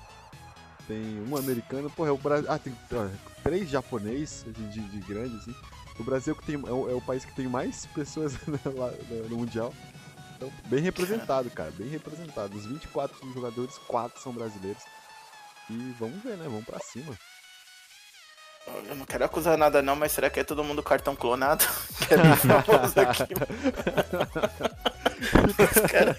tem 0.88 1.22
um 1.30 1.36
americano. 1.36 1.90
Porra, 1.90 2.08
é 2.08 2.12
o 2.14 2.18
Brasil. 2.18 2.50
Ah, 2.50 2.58
tem 2.58 2.74
ó, 2.94 3.10
três 3.44 3.70
japoneses 3.70 4.46
de, 4.46 4.70
de, 4.70 4.80
de 4.80 5.00
grande, 5.00 5.36
assim. 5.36 5.54
O 6.00 6.04
Brasil 6.04 6.34
que 6.34 6.46
tem, 6.46 6.56
é, 6.56 6.72
o, 6.72 6.90
é 6.90 6.94
o 6.94 7.02
país 7.02 7.26
que 7.26 7.36
tem 7.36 7.48
mais 7.48 7.86
pessoas 7.88 8.36
lá 8.74 8.90
no, 9.10 9.30
no 9.30 9.38
Mundial. 9.38 9.74
Então, 10.42 10.52
bem 10.66 10.82
representado, 10.82 11.52
cara. 11.52 11.70
Bem 11.78 11.88
representado. 11.88 12.50
Dos 12.50 12.66
24 12.66 13.16
jogadores, 13.32 13.78
quatro 13.88 14.20
são 14.20 14.34
brasileiros. 14.34 14.82
E 15.70 15.96
vamos 16.00 16.24
ver, 16.24 16.36
né? 16.36 16.46
Vamos 16.46 16.66
pra 16.66 16.80
cima. 16.80 17.16
Eu 18.88 18.96
não 18.96 19.06
quero 19.06 19.24
acusar 19.24 19.56
nada 19.58 19.84
não, 19.84 19.96
mas 19.96 20.12
será 20.12 20.32
que 20.32 20.40
é 20.40 20.44
todo 20.44 20.64
mundo 20.64 20.82
cartão 20.82 21.16
clonado? 21.16 21.64
Que 22.08 22.16
é 22.16 22.18
bem 22.18 22.36
famoso 22.36 23.00
aqui. 23.00 23.34
Os 25.62 25.92
caras 25.92 26.18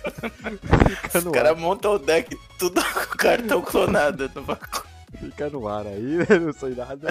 cara 1.32 1.50
ar, 1.50 1.56
montam 1.56 1.94
o 1.94 1.98
deck 1.98 2.38
tudo 2.56 2.80
com 2.94 3.16
cartão 3.16 3.60
clonado. 3.60 4.30
no 4.34 4.42
bagulho. 4.42 4.91
Fica 5.32 5.50
no 5.50 5.66
ar 5.66 5.86
aí, 5.86 6.18
né? 6.28 6.38
Não 6.38 6.52
sei 6.52 6.74
nada. 6.74 7.08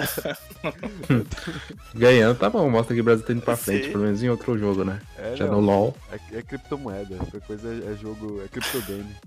Ganhando, 1.94 2.38
tá 2.38 2.48
bom. 2.48 2.68
Mostra 2.70 2.94
que 2.94 3.00
o 3.00 3.04
Brasil 3.04 3.26
tá 3.26 3.32
indo 3.32 3.42
pra 3.42 3.56
frente, 3.56 3.86
Sim. 3.86 3.92
pelo 3.92 4.04
menos 4.04 4.22
em 4.22 4.30
outro 4.30 4.56
jogo, 4.56 4.84
né? 4.84 5.00
É, 5.18 5.36
Já 5.36 5.46
não, 5.46 5.60
no 5.60 5.66
LoL. 5.66 5.96
É, 6.10 6.38
é 6.38 6.42
criptomoeda. 6.42 7.16
Qualquer 7.16 7.40
coisa 7.42 7.68
é, 7.68 7.92
é 7.92 7.96
jogo. 7.96 8.42
É 8.42 8.48
criptogame. 8.48 9.14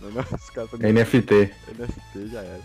Não, 0.00 0.10
não, 0.12 0.22
os 0.22 0.48
caras 0.48 0.70
tão 0.70 0.78
NFT. 0.80 1.52
NFT 1.78 2.28
já 2.32 2.40
era. 2.40 2.60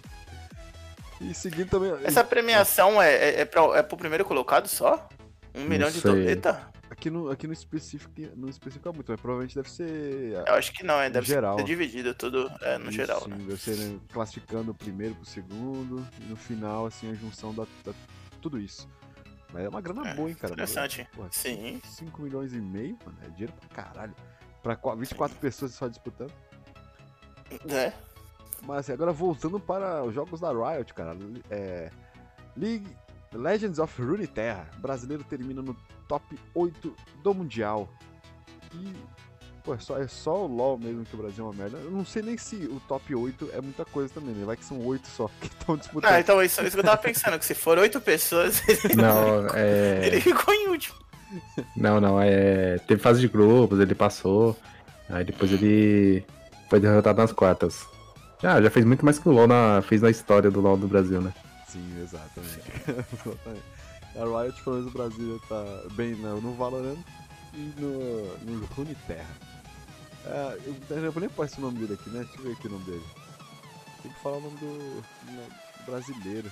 E 1.19 1.33
seguindo 1.33 1.67
também. 1.67 1.93
Essa 2.05 2.23
premiação 2.23 3.01
é, 3.01 3.13
é, 3.13 3.41
é, 3.41 3.45
pra, 3.45 3.77
é 3.77 3.83
pro 3.83 3.97
primeiro 3.97 4.23
colocado 4.23 4.69
só? 4.69 5.09
Um 5.53 5.65
milhão 5.65 5.89
de 5.91 5.99
sei. 5.99 6.11
doleta? 6.11 6.65
Aqui 6.97 7.09
no, 7.09 7.29
aqui 7.29 7.45
no 7.45 7.51
específico, 7.51 8.13
não 8.37 8.47
especifica 8.47 8.89
muito, 8.93 9.11
mas 9.11 9.19
provavelmente 9.19 9.53
deve 9.53 9.69
ser. 9.69 10.31
Eu 10.47 10.53
acho 10.53 10.71
que 10.71 10.81
não, 10.81 10.95
é, 11.01 11.09
deve 11.09 11.27
geral. 11.27 11.57
ser 11.57 11.65
dividido 11.65 12.15
tudo 12.15 12.49
é, 12.61 12.77
no 12.77 12.85
Isso, 12.85 12.93
geral, 12.93 13.21
sim, 13.23 13.29
né? 13.31 13.37
Deve 13.39 13.57
ser 13.57 13.75
né, 13.77 13.99
classificando 14.13 14.71
o 14.71 14.73
primeiro 14.73 15.13
pro 15.15 15.25
segundo, 15.25 16.07
e 16.21 16.23
no 16.23 16.37
final, 16.37 16.85
assim, 16.85 17.11
a 17.11 17.13
junção 17.13 17.53
da, 17.53 17.63
da- 17.83 17.93
tudo 18.41 18.57
isso. 18.57 18.87
Mas 19.51 19.65
é 19.65 19.69
uma 19.69 19.81
grana 19.81 20.07
É, 20.09 20.13
boa, 20.13 20.29
hein, 20.29 20.35
cara. 20.35 20.53
interessante. 20.53 21.05
Pô, 21.13 21.25
Sim. 21.31 21.81
5 21.83 22.21
milhões 22.21 22.53
e 22.53 22.59
meio, 22.61 22.97
mano, 23.05 23.17
é 23.25 23.29
dinheiro 23.29 23.51
pra 23.53 23.83
caralho. 23.83 24.15
Pra 24.63 24.75
qua- 24.77 24.95
24 24.95 25.37
pessoas 25.37 25.73
só 25.73 25.89
disputando. 25.89 26.31
É. 27.69 27.91
Mas 28.63 28.77
assim, 28.79 28.93
agora 28.93 29.11
voltando 29.11 29.59
para 29.59 30.01
os 30.03 30.13
jogos 30.15 30.39
da 30.39 30.49
Riot, 30.51 30.93
cara. 30.93 31.15
É, 31.49 31.91
League 32.55 32.87
Legends 33.37 33.79
of 33.79 34.01
Runeterra. 34.01 34.69
Brasileiro 34.77 35.23
termina 35.23 35.61
no 35.61 35.75
top 36.07 36.37
8 36.53 36.95
do 37.23 37.33
Mundial. 37.33 37.89
E. 38.73 38.93
Pô, 39.63 39.73
é 39.73 39.79
só, 39.79 39.97
é 39.97 40.07
só 40.07 40.45
o 40.45 40.47
LoL 40.47 40.77
mesmo 40.77 41.03
que 41.05 41.15
o 41.15 41.17
Brasil 41.17 41.43
é 41.43 41.47
uma 41.47 41.53
merda. 41.55 41.77
Eu 41.77 41.89
não 41.89 42.05
sei 42.05 42.21
nem 42.21 42.37
se 42.37 42.55
o 42.55 42.79
top 42.87 43.15
8 43.15 43.49
é 43.51 43.61
muita 43.61 43.83
coisa 43.83 44.13
também, 44.13 44.35
né? 44.35 44.45
Vai 44.45 44.55
que 44.55 44.63
são 44.63 44.79
8 44.85 45.07
só 45.07 45.27
que 45.41 45.47
estão 45.47 45.75
disputando. 45.75 46.11
Ah, 46.11 46.19
então 46.19 46.41
isso, 46.43 46.61
isso 46.61 46.71
que 46.71 46.79
eu 46.79 46.83
tava 46.83 47.01
pensando, 47.01 47.39
que 47.39 47.45
se 47.45 47.55
for 47.55 47.77
oito 47.79 47.99
pessoas, 47.99 48.61
Não, 48.95 49.47
é. 49.55 50.05
ele 50.05 50.21
ficou 50.21 50.53
em 50.53 50.67
último. 50.67 50.95
Não, 51.75 51.99
não, 51.99 52.21
é. 52.21 52.77
Teve 52.87 53.01
fase 53.01 53.19
de 53.19 53.27
grupos, 53.27 53.79
ele 53.79 53.95
passou. 53.95 54.55
Aí 55.09 55.23
depois 55.23 55.51
ele 55.51 56.23
foi 56.69 56.79
derrotado 56.79 57.19
nas 57.19 57.31
quartas. 57.31 57.85
Já, 58.41 58.61
já 58.61 58.69
fez 58.69 58.85
muito 58.85 59.03
mais 59.03 59.17
que 59.17 59.27
o 59.27 59.31
LoL 59.31 59.47
na, 59.47 59.81
fez 59.81 60.01
na 60.01 60.11
história 60.11 60.51
do 60.51 60.61
LoL 60.61 60.77
do 60.77 60.87
Brasil, 60.87 61.21
né? 61.21 61.33
Sim, 61.67 62.01
exatamente. 62.01 62.61
Exatamente. 63.13 63.63
A 64.17 64.23
Riot, 64.23 64.63
pelo 64.63 64.75
menos 64.77 64.91
o 64.91 64.97
Brasil, 64.97 65.41
tá 65.49 65.63
bem 65.93 66.15
no, 66.15 66.39
no 66.39 66.53
Valorant 66.55 66.97
e 67.53 67.73
no, 67.77 68.37
no 68.39 68.65
Runeterra. 68.67 69.35
Ah, 70.25 70.55
eu, 70.63 71.03
eu 71.03 71.19
nem 71.19 71.29
posso 71.29 71.57
o 71.57 71.61
nome 71.61 71.79
dele 71.79 71.93
aqui, 71.95 72.09
né? 72.09 72.23
Deixa 72.23 72.37
eu 72.39 72.43
ver 72.43 72.53
aqui 72.53 72.67
o 72.67 72.71
nome 72.71 72.85
dele. 72.85 73.05
Tem 74.01 74.11
que 74.11 74.19
falar 74.21 74.37
o 74.37 74.41
nome 74.41 74.57
do, 74.57 75.01
do 75.01 75.85
brasileiro. 75.85 76.51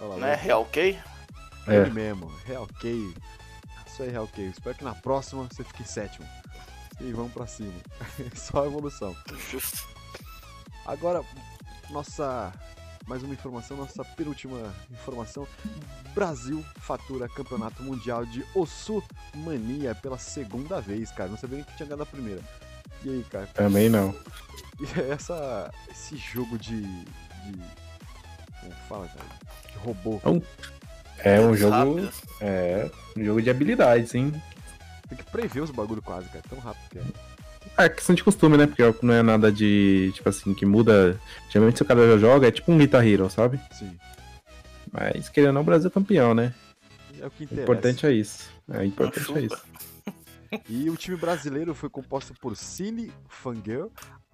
Olha 0.00 0.08
lá, 0.08 0.16
Né? 0.16 0.34
Real 0.34 0.64
K? 0.66 0.98
É. 1.66 1.74
ele 1.76 1.90
mesmo, 1.90 2.26
Real 2.46 2.66
K. 2.80 3.14
Isso 3.86 4.02
aí, 4.02 4.10
Real 4.10 4.26
K. 4.28 4.42
Espero 4.42 4.76
que 4.76 4.84
na 4.84 4.94
próxima 4.94 5.44
você 5.44 5.62
fique 5.62 5.84
sétimo. 5.88 6.26
E 7.00 7.12
vamos 7.12 7.32
pra 7.32 7.46
cima. 7.46 7.72
Só 8.34 8.66
evolução. 8.66 9.14
Agora, 10.84 11.22
nossa. 11.90 12.52
Mais 13.08 13.22
uma 13.22 13.32
informação, 13.32 13.78
nossa 13.78 14.04
penúltima 14.04 14.70
informação. 14.90 15.48
Brasil 16.14 16.62
fatura 16.76 17.26
campeonato 17.26 17.82
mundial 17.82 18.26
de 18.26 18.44
Osu 18.54 19.02
Mania 19.34 19.94
pela 19.94 20.18
segunda 20.18 20.78
vez, 20.78 21.10
cara. 21.10 21.30
Não 21.30 21.38
sabia 21.38 21.56
nem 21.56 21.64
que 21.64 21.74
tinha 21.74 21.86
ganhado 21.86 22.02
a 22.02 22.06
primeira. 22.06 22.42
E 23.02 23.08
aí, 23.08 23.24
cara? 23.30 23.46
Também 23.46 23.88
não. 23.88 24.14
E 24.78 25.00
essa, 25.10 25.72
esse 25.90 26.16
jogo 26.18 26.58
de. 26.58 26.82
de 26.82 27.52
como 28.60 28.72
fala, 28.88 29.08
cara? 29.08 29.28
De 29.72 29.78
robô. 29.78 30.20
É 31.18 31.40
um 31.40 31.56
jogo. 31.56 31.72
Rápido. 31.72 32.12
É. 32.42 32.90
Um 33.16 33.24
jogo 33.24 33.40
de 33.40 33.50
habilidades, 33.50 34.14
hein? 34.14 34.30
Tem 35.08 35.16
que 35.16 35.24
prever 35.24 35.62
os 35.62 35.70
bagulho 35.70 36.02
quase, 36.02 36.28
cara. 36.28 36.44
Tão 36.48 36.58
rápido 36.58 36.90
que 36.90 36.98
é. 36.98 37.02
É 37.78 37.88
questão 37.88 38.14
de 38.14 38.24
costume, 38.24 38.56
né? 38.56 38.66
Porque 38.66 38.82
não 39.06 39.14
é 39.14 39.22
nada 39.22 39.52
de, 39.52 40.10
tipo 40.12 40.28
assim, 40.28 40.52
que 40.52 40.66
muda. 40.66 41.18
Geralmente 41.48 41.76
se 41.76 41.82
o 41.82 41.86
cara 41.86 42.06
já 42.08 42.18
joga, 42.18 42.48
é 42.48 42.50
tipo 42.50 42.72
um 42.72 42.78
Guitar 42.78 43.06
Hero, 43.06 43.30
sabe? 43.30 43.60
Sim. 43.72 43.96
Mas 44.92 45.28
querendo 45.28 45.48
ou 45.48 45.54
não, 45.54 45.60
o 45.60 45.64
Brasil 45.64 45.88
é 45.88 45.90
campeão, 45.92 46.34
né? 46.34 46.52
É 47.20 47.26
o 47.26 47.30
que 47.30 47.42
O 47.42 47.44
interessa. 47.44 47.62
importante 47.62 48.06
é 48.06 48.12
isso. 48.12 48.50
É, 48.68 48.78
o 48.78 48.84
importante 48.84 49.32
é 49.38 49.40
isso. 49.42 49.62
E 50.68 50.88
o 50.88 50.96
time 50.96 51.16
brasileiro 51.16 51.74
foi 51.74 51.88
composto 51.90 52.32
por 52.40 52.56
Silly 52.56 53.12
Fangirl, 53.28 53.88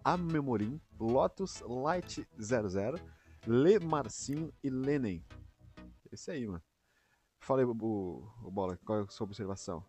Amemorim, 0.05 0.81
Lotus 0.99 1.61
Light 1.67 2.27
00, 2.39 2.99
Le 3.47 3.79
Marcinho 3.81 4.53
e 4.63 4.71
Lenin. 4.71 5.23
Esse 6.13 6.31
aí, 6.31 6.47
mano. 6.47 6.63
Fala 7.41 7.61
aí, 7.61 7.67
o, 7.67 7.73
o 8.43 8.51
Bola, 8.51 8.79
qual 8.87 9.01
é 9.01 9.03
a 9.03 9.09
sua 9.09 9.27
observação? 9.27 9.85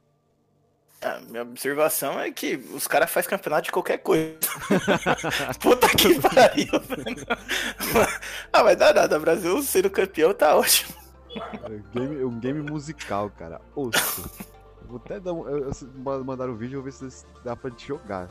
A 1.05 1.19
minha 1.29 1.43
observação 1.43 2.19
é 2.19 2.31
que 2.31 2.55
os 2.73 2.87
caras 2.87 3.11
fazem 3.11 3.29
campeonato 3.29 3.65
de 3.65 3.71
qualquer 3.71 3.99
coisa. 3.99 4.35
Puta 5.61 5.87
que 5.89 6.15
pariu, 6.19 6.67
velho. 6.81 7.25
Ah, 8.51 8.63
mas 8.63 8.75
dá 8.77 8.91
nada. 8.93 9.19
Brasil 9.19 9.61
sendo 9.61 9.89
campeão 9.89 10.33
tá 10.33 10.55
ótimo. 10.55 10.93
É 11.35 11.79
game- 11.99 12.23
um 12.23 12.39
game 12.39 12.61
musical, 12.71 13.29
cara. 13.37 13.61
Osso. 13.75 14.29
Vou 14.87 14.97
até 15.03 15.19
dar 15.19 15.33
um, 15.33 15.47
eu, 15.47 15.57
eu, 15.65 15.71
ma- 15.95 16.17
mandar 16.19 16.49
o 16.49 16.55
vídeo 16.55 16.73
e 16.73 16.75
vou 16.81 16.83
ver 16.85 16.93
se 16.93 17.25
dá 17.43 17.55
pra 17.55 17.69
gente 17.69 17.87
jogar. 17.87 18.29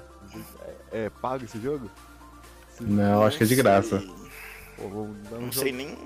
É, 0.91 1.05
é 1.05 1.11
pago 1.11 1.45
esse 1.45 1.61
jogo? 1.61 1.91
Se- 2.77 2.83
Não, 2.83 3.23
acho 3.25 3.39
que 3.39 3.45
é 3.45 3.47
de 3.47 3.55
graça. 3.57 4.03
Pô, 4.77 4.89
vamos 4.89 5.29
dar 5.29 5.37
um 5.37 5.41
Não 5.43 5.53
jogo. 5.53 5.65
sei 5.65 5.73
nem. 5.73 5.97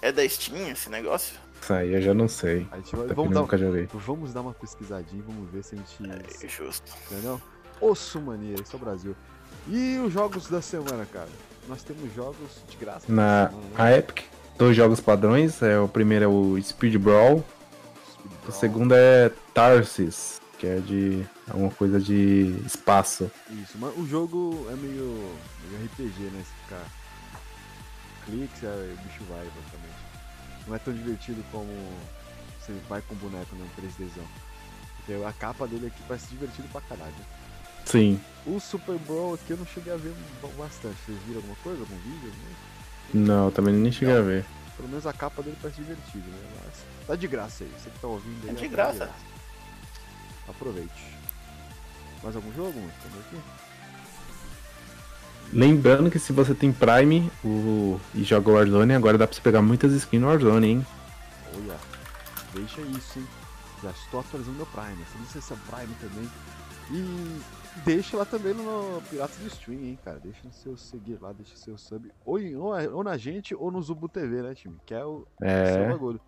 É 0.00 0.10
da 0.12 0.26
Steam 0.28 0.68
esse 0.70 0.88
negócio? 0.88 1.34
Isso 1.60 1.72
aí 1.72 1.94
eu 1.94 2.02
já 2.02 2.14
não 2.14 2.28
sei. 2.28 2.66
A 2.70 2.76
gente 2.76 2.94
vai, 2.94 3.06
vamos, 3.08 3.34
dar, 3.34 3.40
nunca 3.40 3.58
joguei. 3.58 3.88
vamos 3.92 4.32
dar 4.32 4.40
uma 4.42 4.54
pesquisadinha, 4.54 5.22
vamos 5.26 5.50
ver 5.50 5.64
se 5.64 5.74
a 5.74 5.78
gente. 5.78 6.44
É 6.44 6.48
justo. 6.48 6.92
Entendeu? 7.10 7.40
Osso 7.80 8.20
mania, 8.20 8.54
esse 8.60 8.74
é 8.74 8.76
o 8.76 8.80
Brasil. 8.80 9.16
E 9.68 9.98
os 9.98 10.12
jogos 10.12 10.48
da 10.48 10.62
semana, 10.62 11.06
cara? 11.06 11.28
Nós 11.68 11.82
temos 11.82 12.14
jogos 12.14 12.62
de 12.68 12.76
graça 12.76 13.12
Na 13.12 13.48
semana, 13.48 13.68
né? 13.68 13.74
a 13.76 13.96
Epic, 13.96 14.24
dois 14.56 14.76
jogos 14.76 15.00
padrões. 15.00 15.60
É, 15.62 15.78
o 15.78 15.88
primeiro 15.88 16.24
é 16.24 16.28
o 16.28 16.62
Speed 16.62 16.96
Brawl. 16.96 17.44
Speed 18.08 18.48
O 18.48 18.52
segundo 18.52 18.94
é 18.94 19.30
Tarsis, 19.52 20.40
que 20.58 20.66
é 20.66 20.78
de 20.78 21.26
alguma 21.48 21.70
coisa 21.70 21.98
de 22.00 22.54
espaço. 22.64 23.30
Isso, 23.50 23.76
mas 23.78 23.96
o 23.98 24.06
jogo 24.06 24.66
é 24.70 24.76
meio, 24.76 25.34
meio 25.70 25.84
RPG, 25.86 26.30
né? 26.32 26.42
Se 26.44 26.64
ficar 26.64 26.84
cliques, 28.24 28.62
é, 28.62 28.66
o 28.68 29.02
bicho 29.04 29.24
vai, 29.28 29.44
basicamente. 29.44 29.95
Não 30.66 30.74
é 30.74 30.78
tão 30.78 30.92
divertido 30.92 31.44
como 31.52 31.70
você 32.58 32.72
vai 32.88 33.00
com 33.02 33.14
o 33.14 33.18
boneco, 33.18 33.54
né? 33.56 33.64
Um 33.64 33.80
3Dzão. 33.82 34.24
Porque 34.96 35.24
a 35.24 35.32
capa 35.32 35.66
dele 35.66 35.86
aqui 35.86 36.02
parece 36.08 36.26
divertido 36.28 36.68
pra 36.68 36.80
caralho. 36.80 37.12
né? 37.12 37.24
Sim. 37.84 38.20
O 38.44 38.58
Super 38.58 38.98
Brawl 38.98 39.34
aqui 39.34 39.52
eu 39.52 39.56
não 39.56 39.66
cheguei 39.66 39.92
a 39.92 39.96
ver 39.96 40.12
bastante. 40.58 40.96
Vocês 41.06 41.18
viram 41.26 41.38
alguma 41.38 41.56
coisa? 41.62 41.80
Algum 41.80 41.96
vídeo? 41.98 42.28
Né? 42.28 42.54
Não, 43.14 43.50
também 43.52 43.74
nem 43.74 43.92
cheguei 43.92 44.16
a 44.16 44.20
ver. 44.20 44.44
Pelo 44.76 44.88
menos 44.88 45.06
a 45.06 45.12
capa 45.12 45.42
dele 45.42 45.56
parece 45.62 45.80
divertido, 45.80 46.28
né? 46.28 46.38
Mas 46.64 47.06
tá 47.06 47.14
de 47.16 47.28
graça 47.28 47.64
aí. 47.64 47.70
Você 47.78 47.88
que 47.90 47.98
tá 48.00 48.08
ouvindo 48.08 48.44
aí. 48.44 48.50
É 48.50 48.52
de 48.54 48.68
tá 48.68 48.68
graça. 48.68 49.10
Aproveite. 50.48 51.16
Mais 52.22 52.34
algum 52.34 52.52
jogo? 52.52 52.72
Tamo 52.72 53.20
aqui? 53.20 53.36
Lembrando 55.52 56.10
que 56.10 56.18
se 56.18 56.32
você 56.32 56.54
tem 56.54 56.72
Prime 56.72 57.30
o... 57.44 57.98
e 58.14 58.22
joga 58.24 58.50
Warzone, 58.50 58.94
agora 58.94 59.16
dá 59.16 59.26
pra 59.26 59.34
você 59.34 59.40
pegar 59.40 59.62
muitas 59.62 59.92
skins 59.92 60.20
no 60.20 60.26
Warzone, 60.26 60.66
hein? 60.66 60.86
Olha, 61.54 61.76
deixa 62.52 62.80
isso, 62.82 63.18
hein? 63.18 63.26
Já 63.82 63.90
estou 63.90 64.20
atualizando 64.20 64.56
meu 64.56 64.66
Prime. 64.66 65.02
Essa 65.02 65.18
licença 65.18 65.56
Prime 65.70 65.94
também. 66.00 66.28
E 66.90 67.40
deixa 67.84 68.16
lá 68.16 68.24
também 68.24 68.54
no 68.54 69.00
Piratas 69.08 69.36
do 69.38 69.46
Stream, 69.48 69.80
hein, 69.80 69.98
cara. 70.04 70.18
Deixa 70.18 70.46
o 70.46 70.52
seu 70.52 70.76
seguir 70.76 71.18
lá, 71.20 71.32
deixa 71.32 71.54
o 71.54 71.58
seu 71.58 71.78
sub. 71.78 72.10
Ou, 72.24 72.38
em- 72.38 72.56
ou, 72.56 72.72
ou 72.94 73.04
na 73.04 73.16
gente 73.16 73.54
ou 73.54 73.70
no 73.70 73.80
Zubu 73.82 74.08
TV, 74.08 74.42
né, 74.42 74.54
time? 74.54 74.76
Que 74.84 74.94
é 74.94 75.04
o 75.04 75.26
seu 75.38 75.48
É, 75.48 75.88
bagulho. 75.88 76.20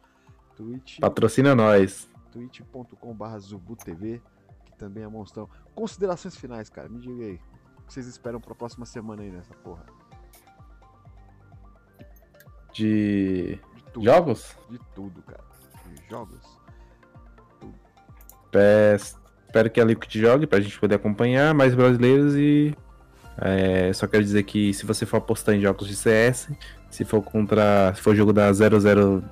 Twitch, 0.57 0.99
patrocina 1.01 1.55
nós. 1.55 2.09
twitch.com.br 2.33 3.39
ZubuTV, 3.39 4.21
que 4.65 4.73
também 4.77 5.05
é 5.05 5.09
monstrão. 5.09 5.49
Considerações 5.75 6.37
finais, 6.37 6.69
cara. 6.69 6.89
Me 6.89 6.99
diga 6.99 7.25
aí. 7.25 7.41
O 7.89 7.91
que 7.91 7.95
vocês 7.95 8.07
esperam 8.07 8.39
pra 8.39 8.55
próxima 8.55 8.85
semana 8.85 9.23
aí 9.23 9.31
nessa 9.31 9.55
porra? 9.65 9.83
De 12.71 13.59
De 13.75 13.83
tudo. 13.95 14.05
jogos? 14.05 14.55
De 14.69 14.79
tudo, 14.95 15.23
cara. 15.23 15.43
De 15.87 16.11
jogos. 16.11 16.59
É, 18.53 18.95
espero 18.95 19.71
que 19.71 19.81
a 19.81 19.85
Liquid 19.87 20.21
jogue 20.21 20.47
pra 20.47 20.61
gente 20.61 20.79
poder 20.79 20.97
acompanhar 20.97 21.55
mais 21.55 21.75
brasileiros 21.75 22.35
e 22.37 22.77
é, 23.39 23.91
só 23.95 24.07
quero 24.07 24.23
dizer 24.23 24.43
que 24.43 24.75
se 24.75 24.85
você 24.85 25.07
for 25.07 25.17
apostar 25.17 25.55
em 25.55 25.61
jogos 25.63 25.89
de 25.89 25.97
CS, 25.97 26.51
se 26.91 27.07
for 27.07 27.23
contra. 27.23 27.95
Se 27.95 28.03
for 28.03 28.15
jogo 28.15 28.35
da 28.35 28.53
00 28.53 29.25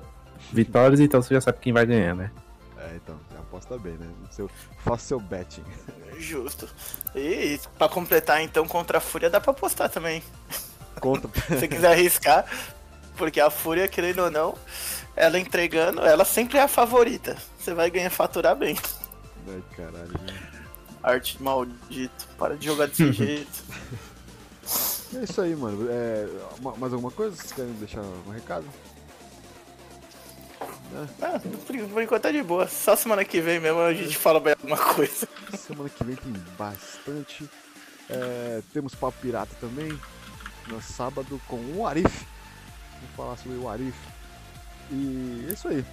vitórias, 0.51 0.99
então 0.99 1.21
você 1.21 1.35
já 1.35 1.41
sabe 1.41 1.59
quem 1.59 1.71
vai 1.73 1.85
ganhar, 1.85 2.15
né? 2.15 2.31
É, 2.79 2.95
então, 2.95 3.19
aposta 3.57 3.77
bem, 3.77 3.93
né? 3.97 4.07
Seu, 4.31 4.49
faça 4.83 5.07
seu 5.07 5.19
betting. 5.19 5.63
Justo. 6.17 6.67
E 7.15 7.59
pra 7.77 7.89
completar, 7.89 8.41
então, 8.41 8.67
contra 8.67 8.97
a 8.99 9.01
Fúria 9.01 9.29
dá 9.29 9.39
pra 9.41 9.51
apostar 9.51 9.89
também. 9.89 10.23
Conta. 10.99 11.27
Se 11.47 11.59
você 11.59 11.67
quiser 11.67 11.91
arriscar, 11.91 12.45
porque 13.17 13.39
a 13.39 13.49
Fúria, 13.49 13.87
querendo 13.87 14.23
ou 14.23 14.31
não, 14.31 14.55
ela 15.15 15.39
entregando, 15.39 16.01
ela 16.01 16.25
sempre 16.25 16.57
é 16.57 16.61
a 16.63 16.67
favorita. 16.67 17.37
Você 17.59 17.73
vai 17.73 17.89
ganhar 17.89 18.09
faturar 18.09 18.55
bem. 18.55 18.77
Ai, 19.47 19.63
caralho. 19.75 20.11
né? 20.25 20.39
Arte 21.03 21.41
maldito. 21.41 22.27
Para 22.37 22.55
de 22.57 22.65
jogar 22.65 22.87
desse 22.87 23.11
jeito. 23.13 23.63
É 25.15 25.23
isso 25.23 25.39
aí, 25.41 25.55
mano. 25.55 25.87
É, 25.89 26.27
ma- 26.61 26.75
mais 26.75 26.91
alguma 26.93 27.11
coisa? 27.11 27.35
Vocês 27.35 27.51
querem 27.53 27.71
deixar 27.73 28.01
um 28.01 28.29
recado? 28.31 28.65
Ah, 31.21 31.39
por, 31.65 32.01
enquanto 32.01 32.21
tá 32.21 32.31
de 32.31 32.41
boa. 32.41 32.67
Só 32.67 32.95
semana 32.95 33.23
que 33.23 33.41
vem 33.41 33.59
mesmo 33.59 33.79
a 33.79 33.93
gente 33.93 34.17
fala 34.17 34.39
bem 34.39 34.53
alguma 34.53 34.77
coisa. 34.77 35.27
Semana 35.57 35.89
que 35.89 36.03
vem 36.03 36.15
tem 36.15 36.33
bastante. 36.57 37.49
É, 38.09 38.61
temos 38.73 38.95
Papo 38.95 39.17
Pirata 39.21 39.55
também. 39.59 39.97
No 40.67 40.81
sábado 40.81 41.39
com 41.47 41.57
o 41.75 41.85
Arif. 41.85 42.25
Vamos 42.93 43.15
falar 43.15 43.37
sobre 43.37 43.57
o 43.57 43.69
Arif. 43.69 43.97
E 44.91 45.45
é 45.49 45.53
isso 45.53 45.67
aí. 45.67 45.85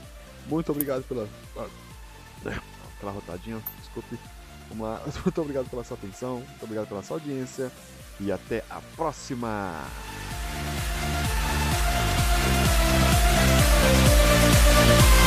Muito 0.46 0.72
obrigado 0.72 1.02
pela. 1.04 1.28
Aquela 2.96 3.12
rotadinha, 3.12 3.62
desculpe. 3.80 4.18
Muito 5.24 5.40
obrigado 5.40 5.68
pela 5.68 5.84
sua 5.84 5.96
atenção. 5.96 6.36
Muito 6.36 6.62
obrigado 6.62 6.88
pela 6.88 7.02
sua 7.02 7.16
audiência. 7.16 7.70
E 8.20 8.30
até 8.30 8.64
a 8.70 8.80
próxima! 8.96 9.84
Bye. 14.64 15.23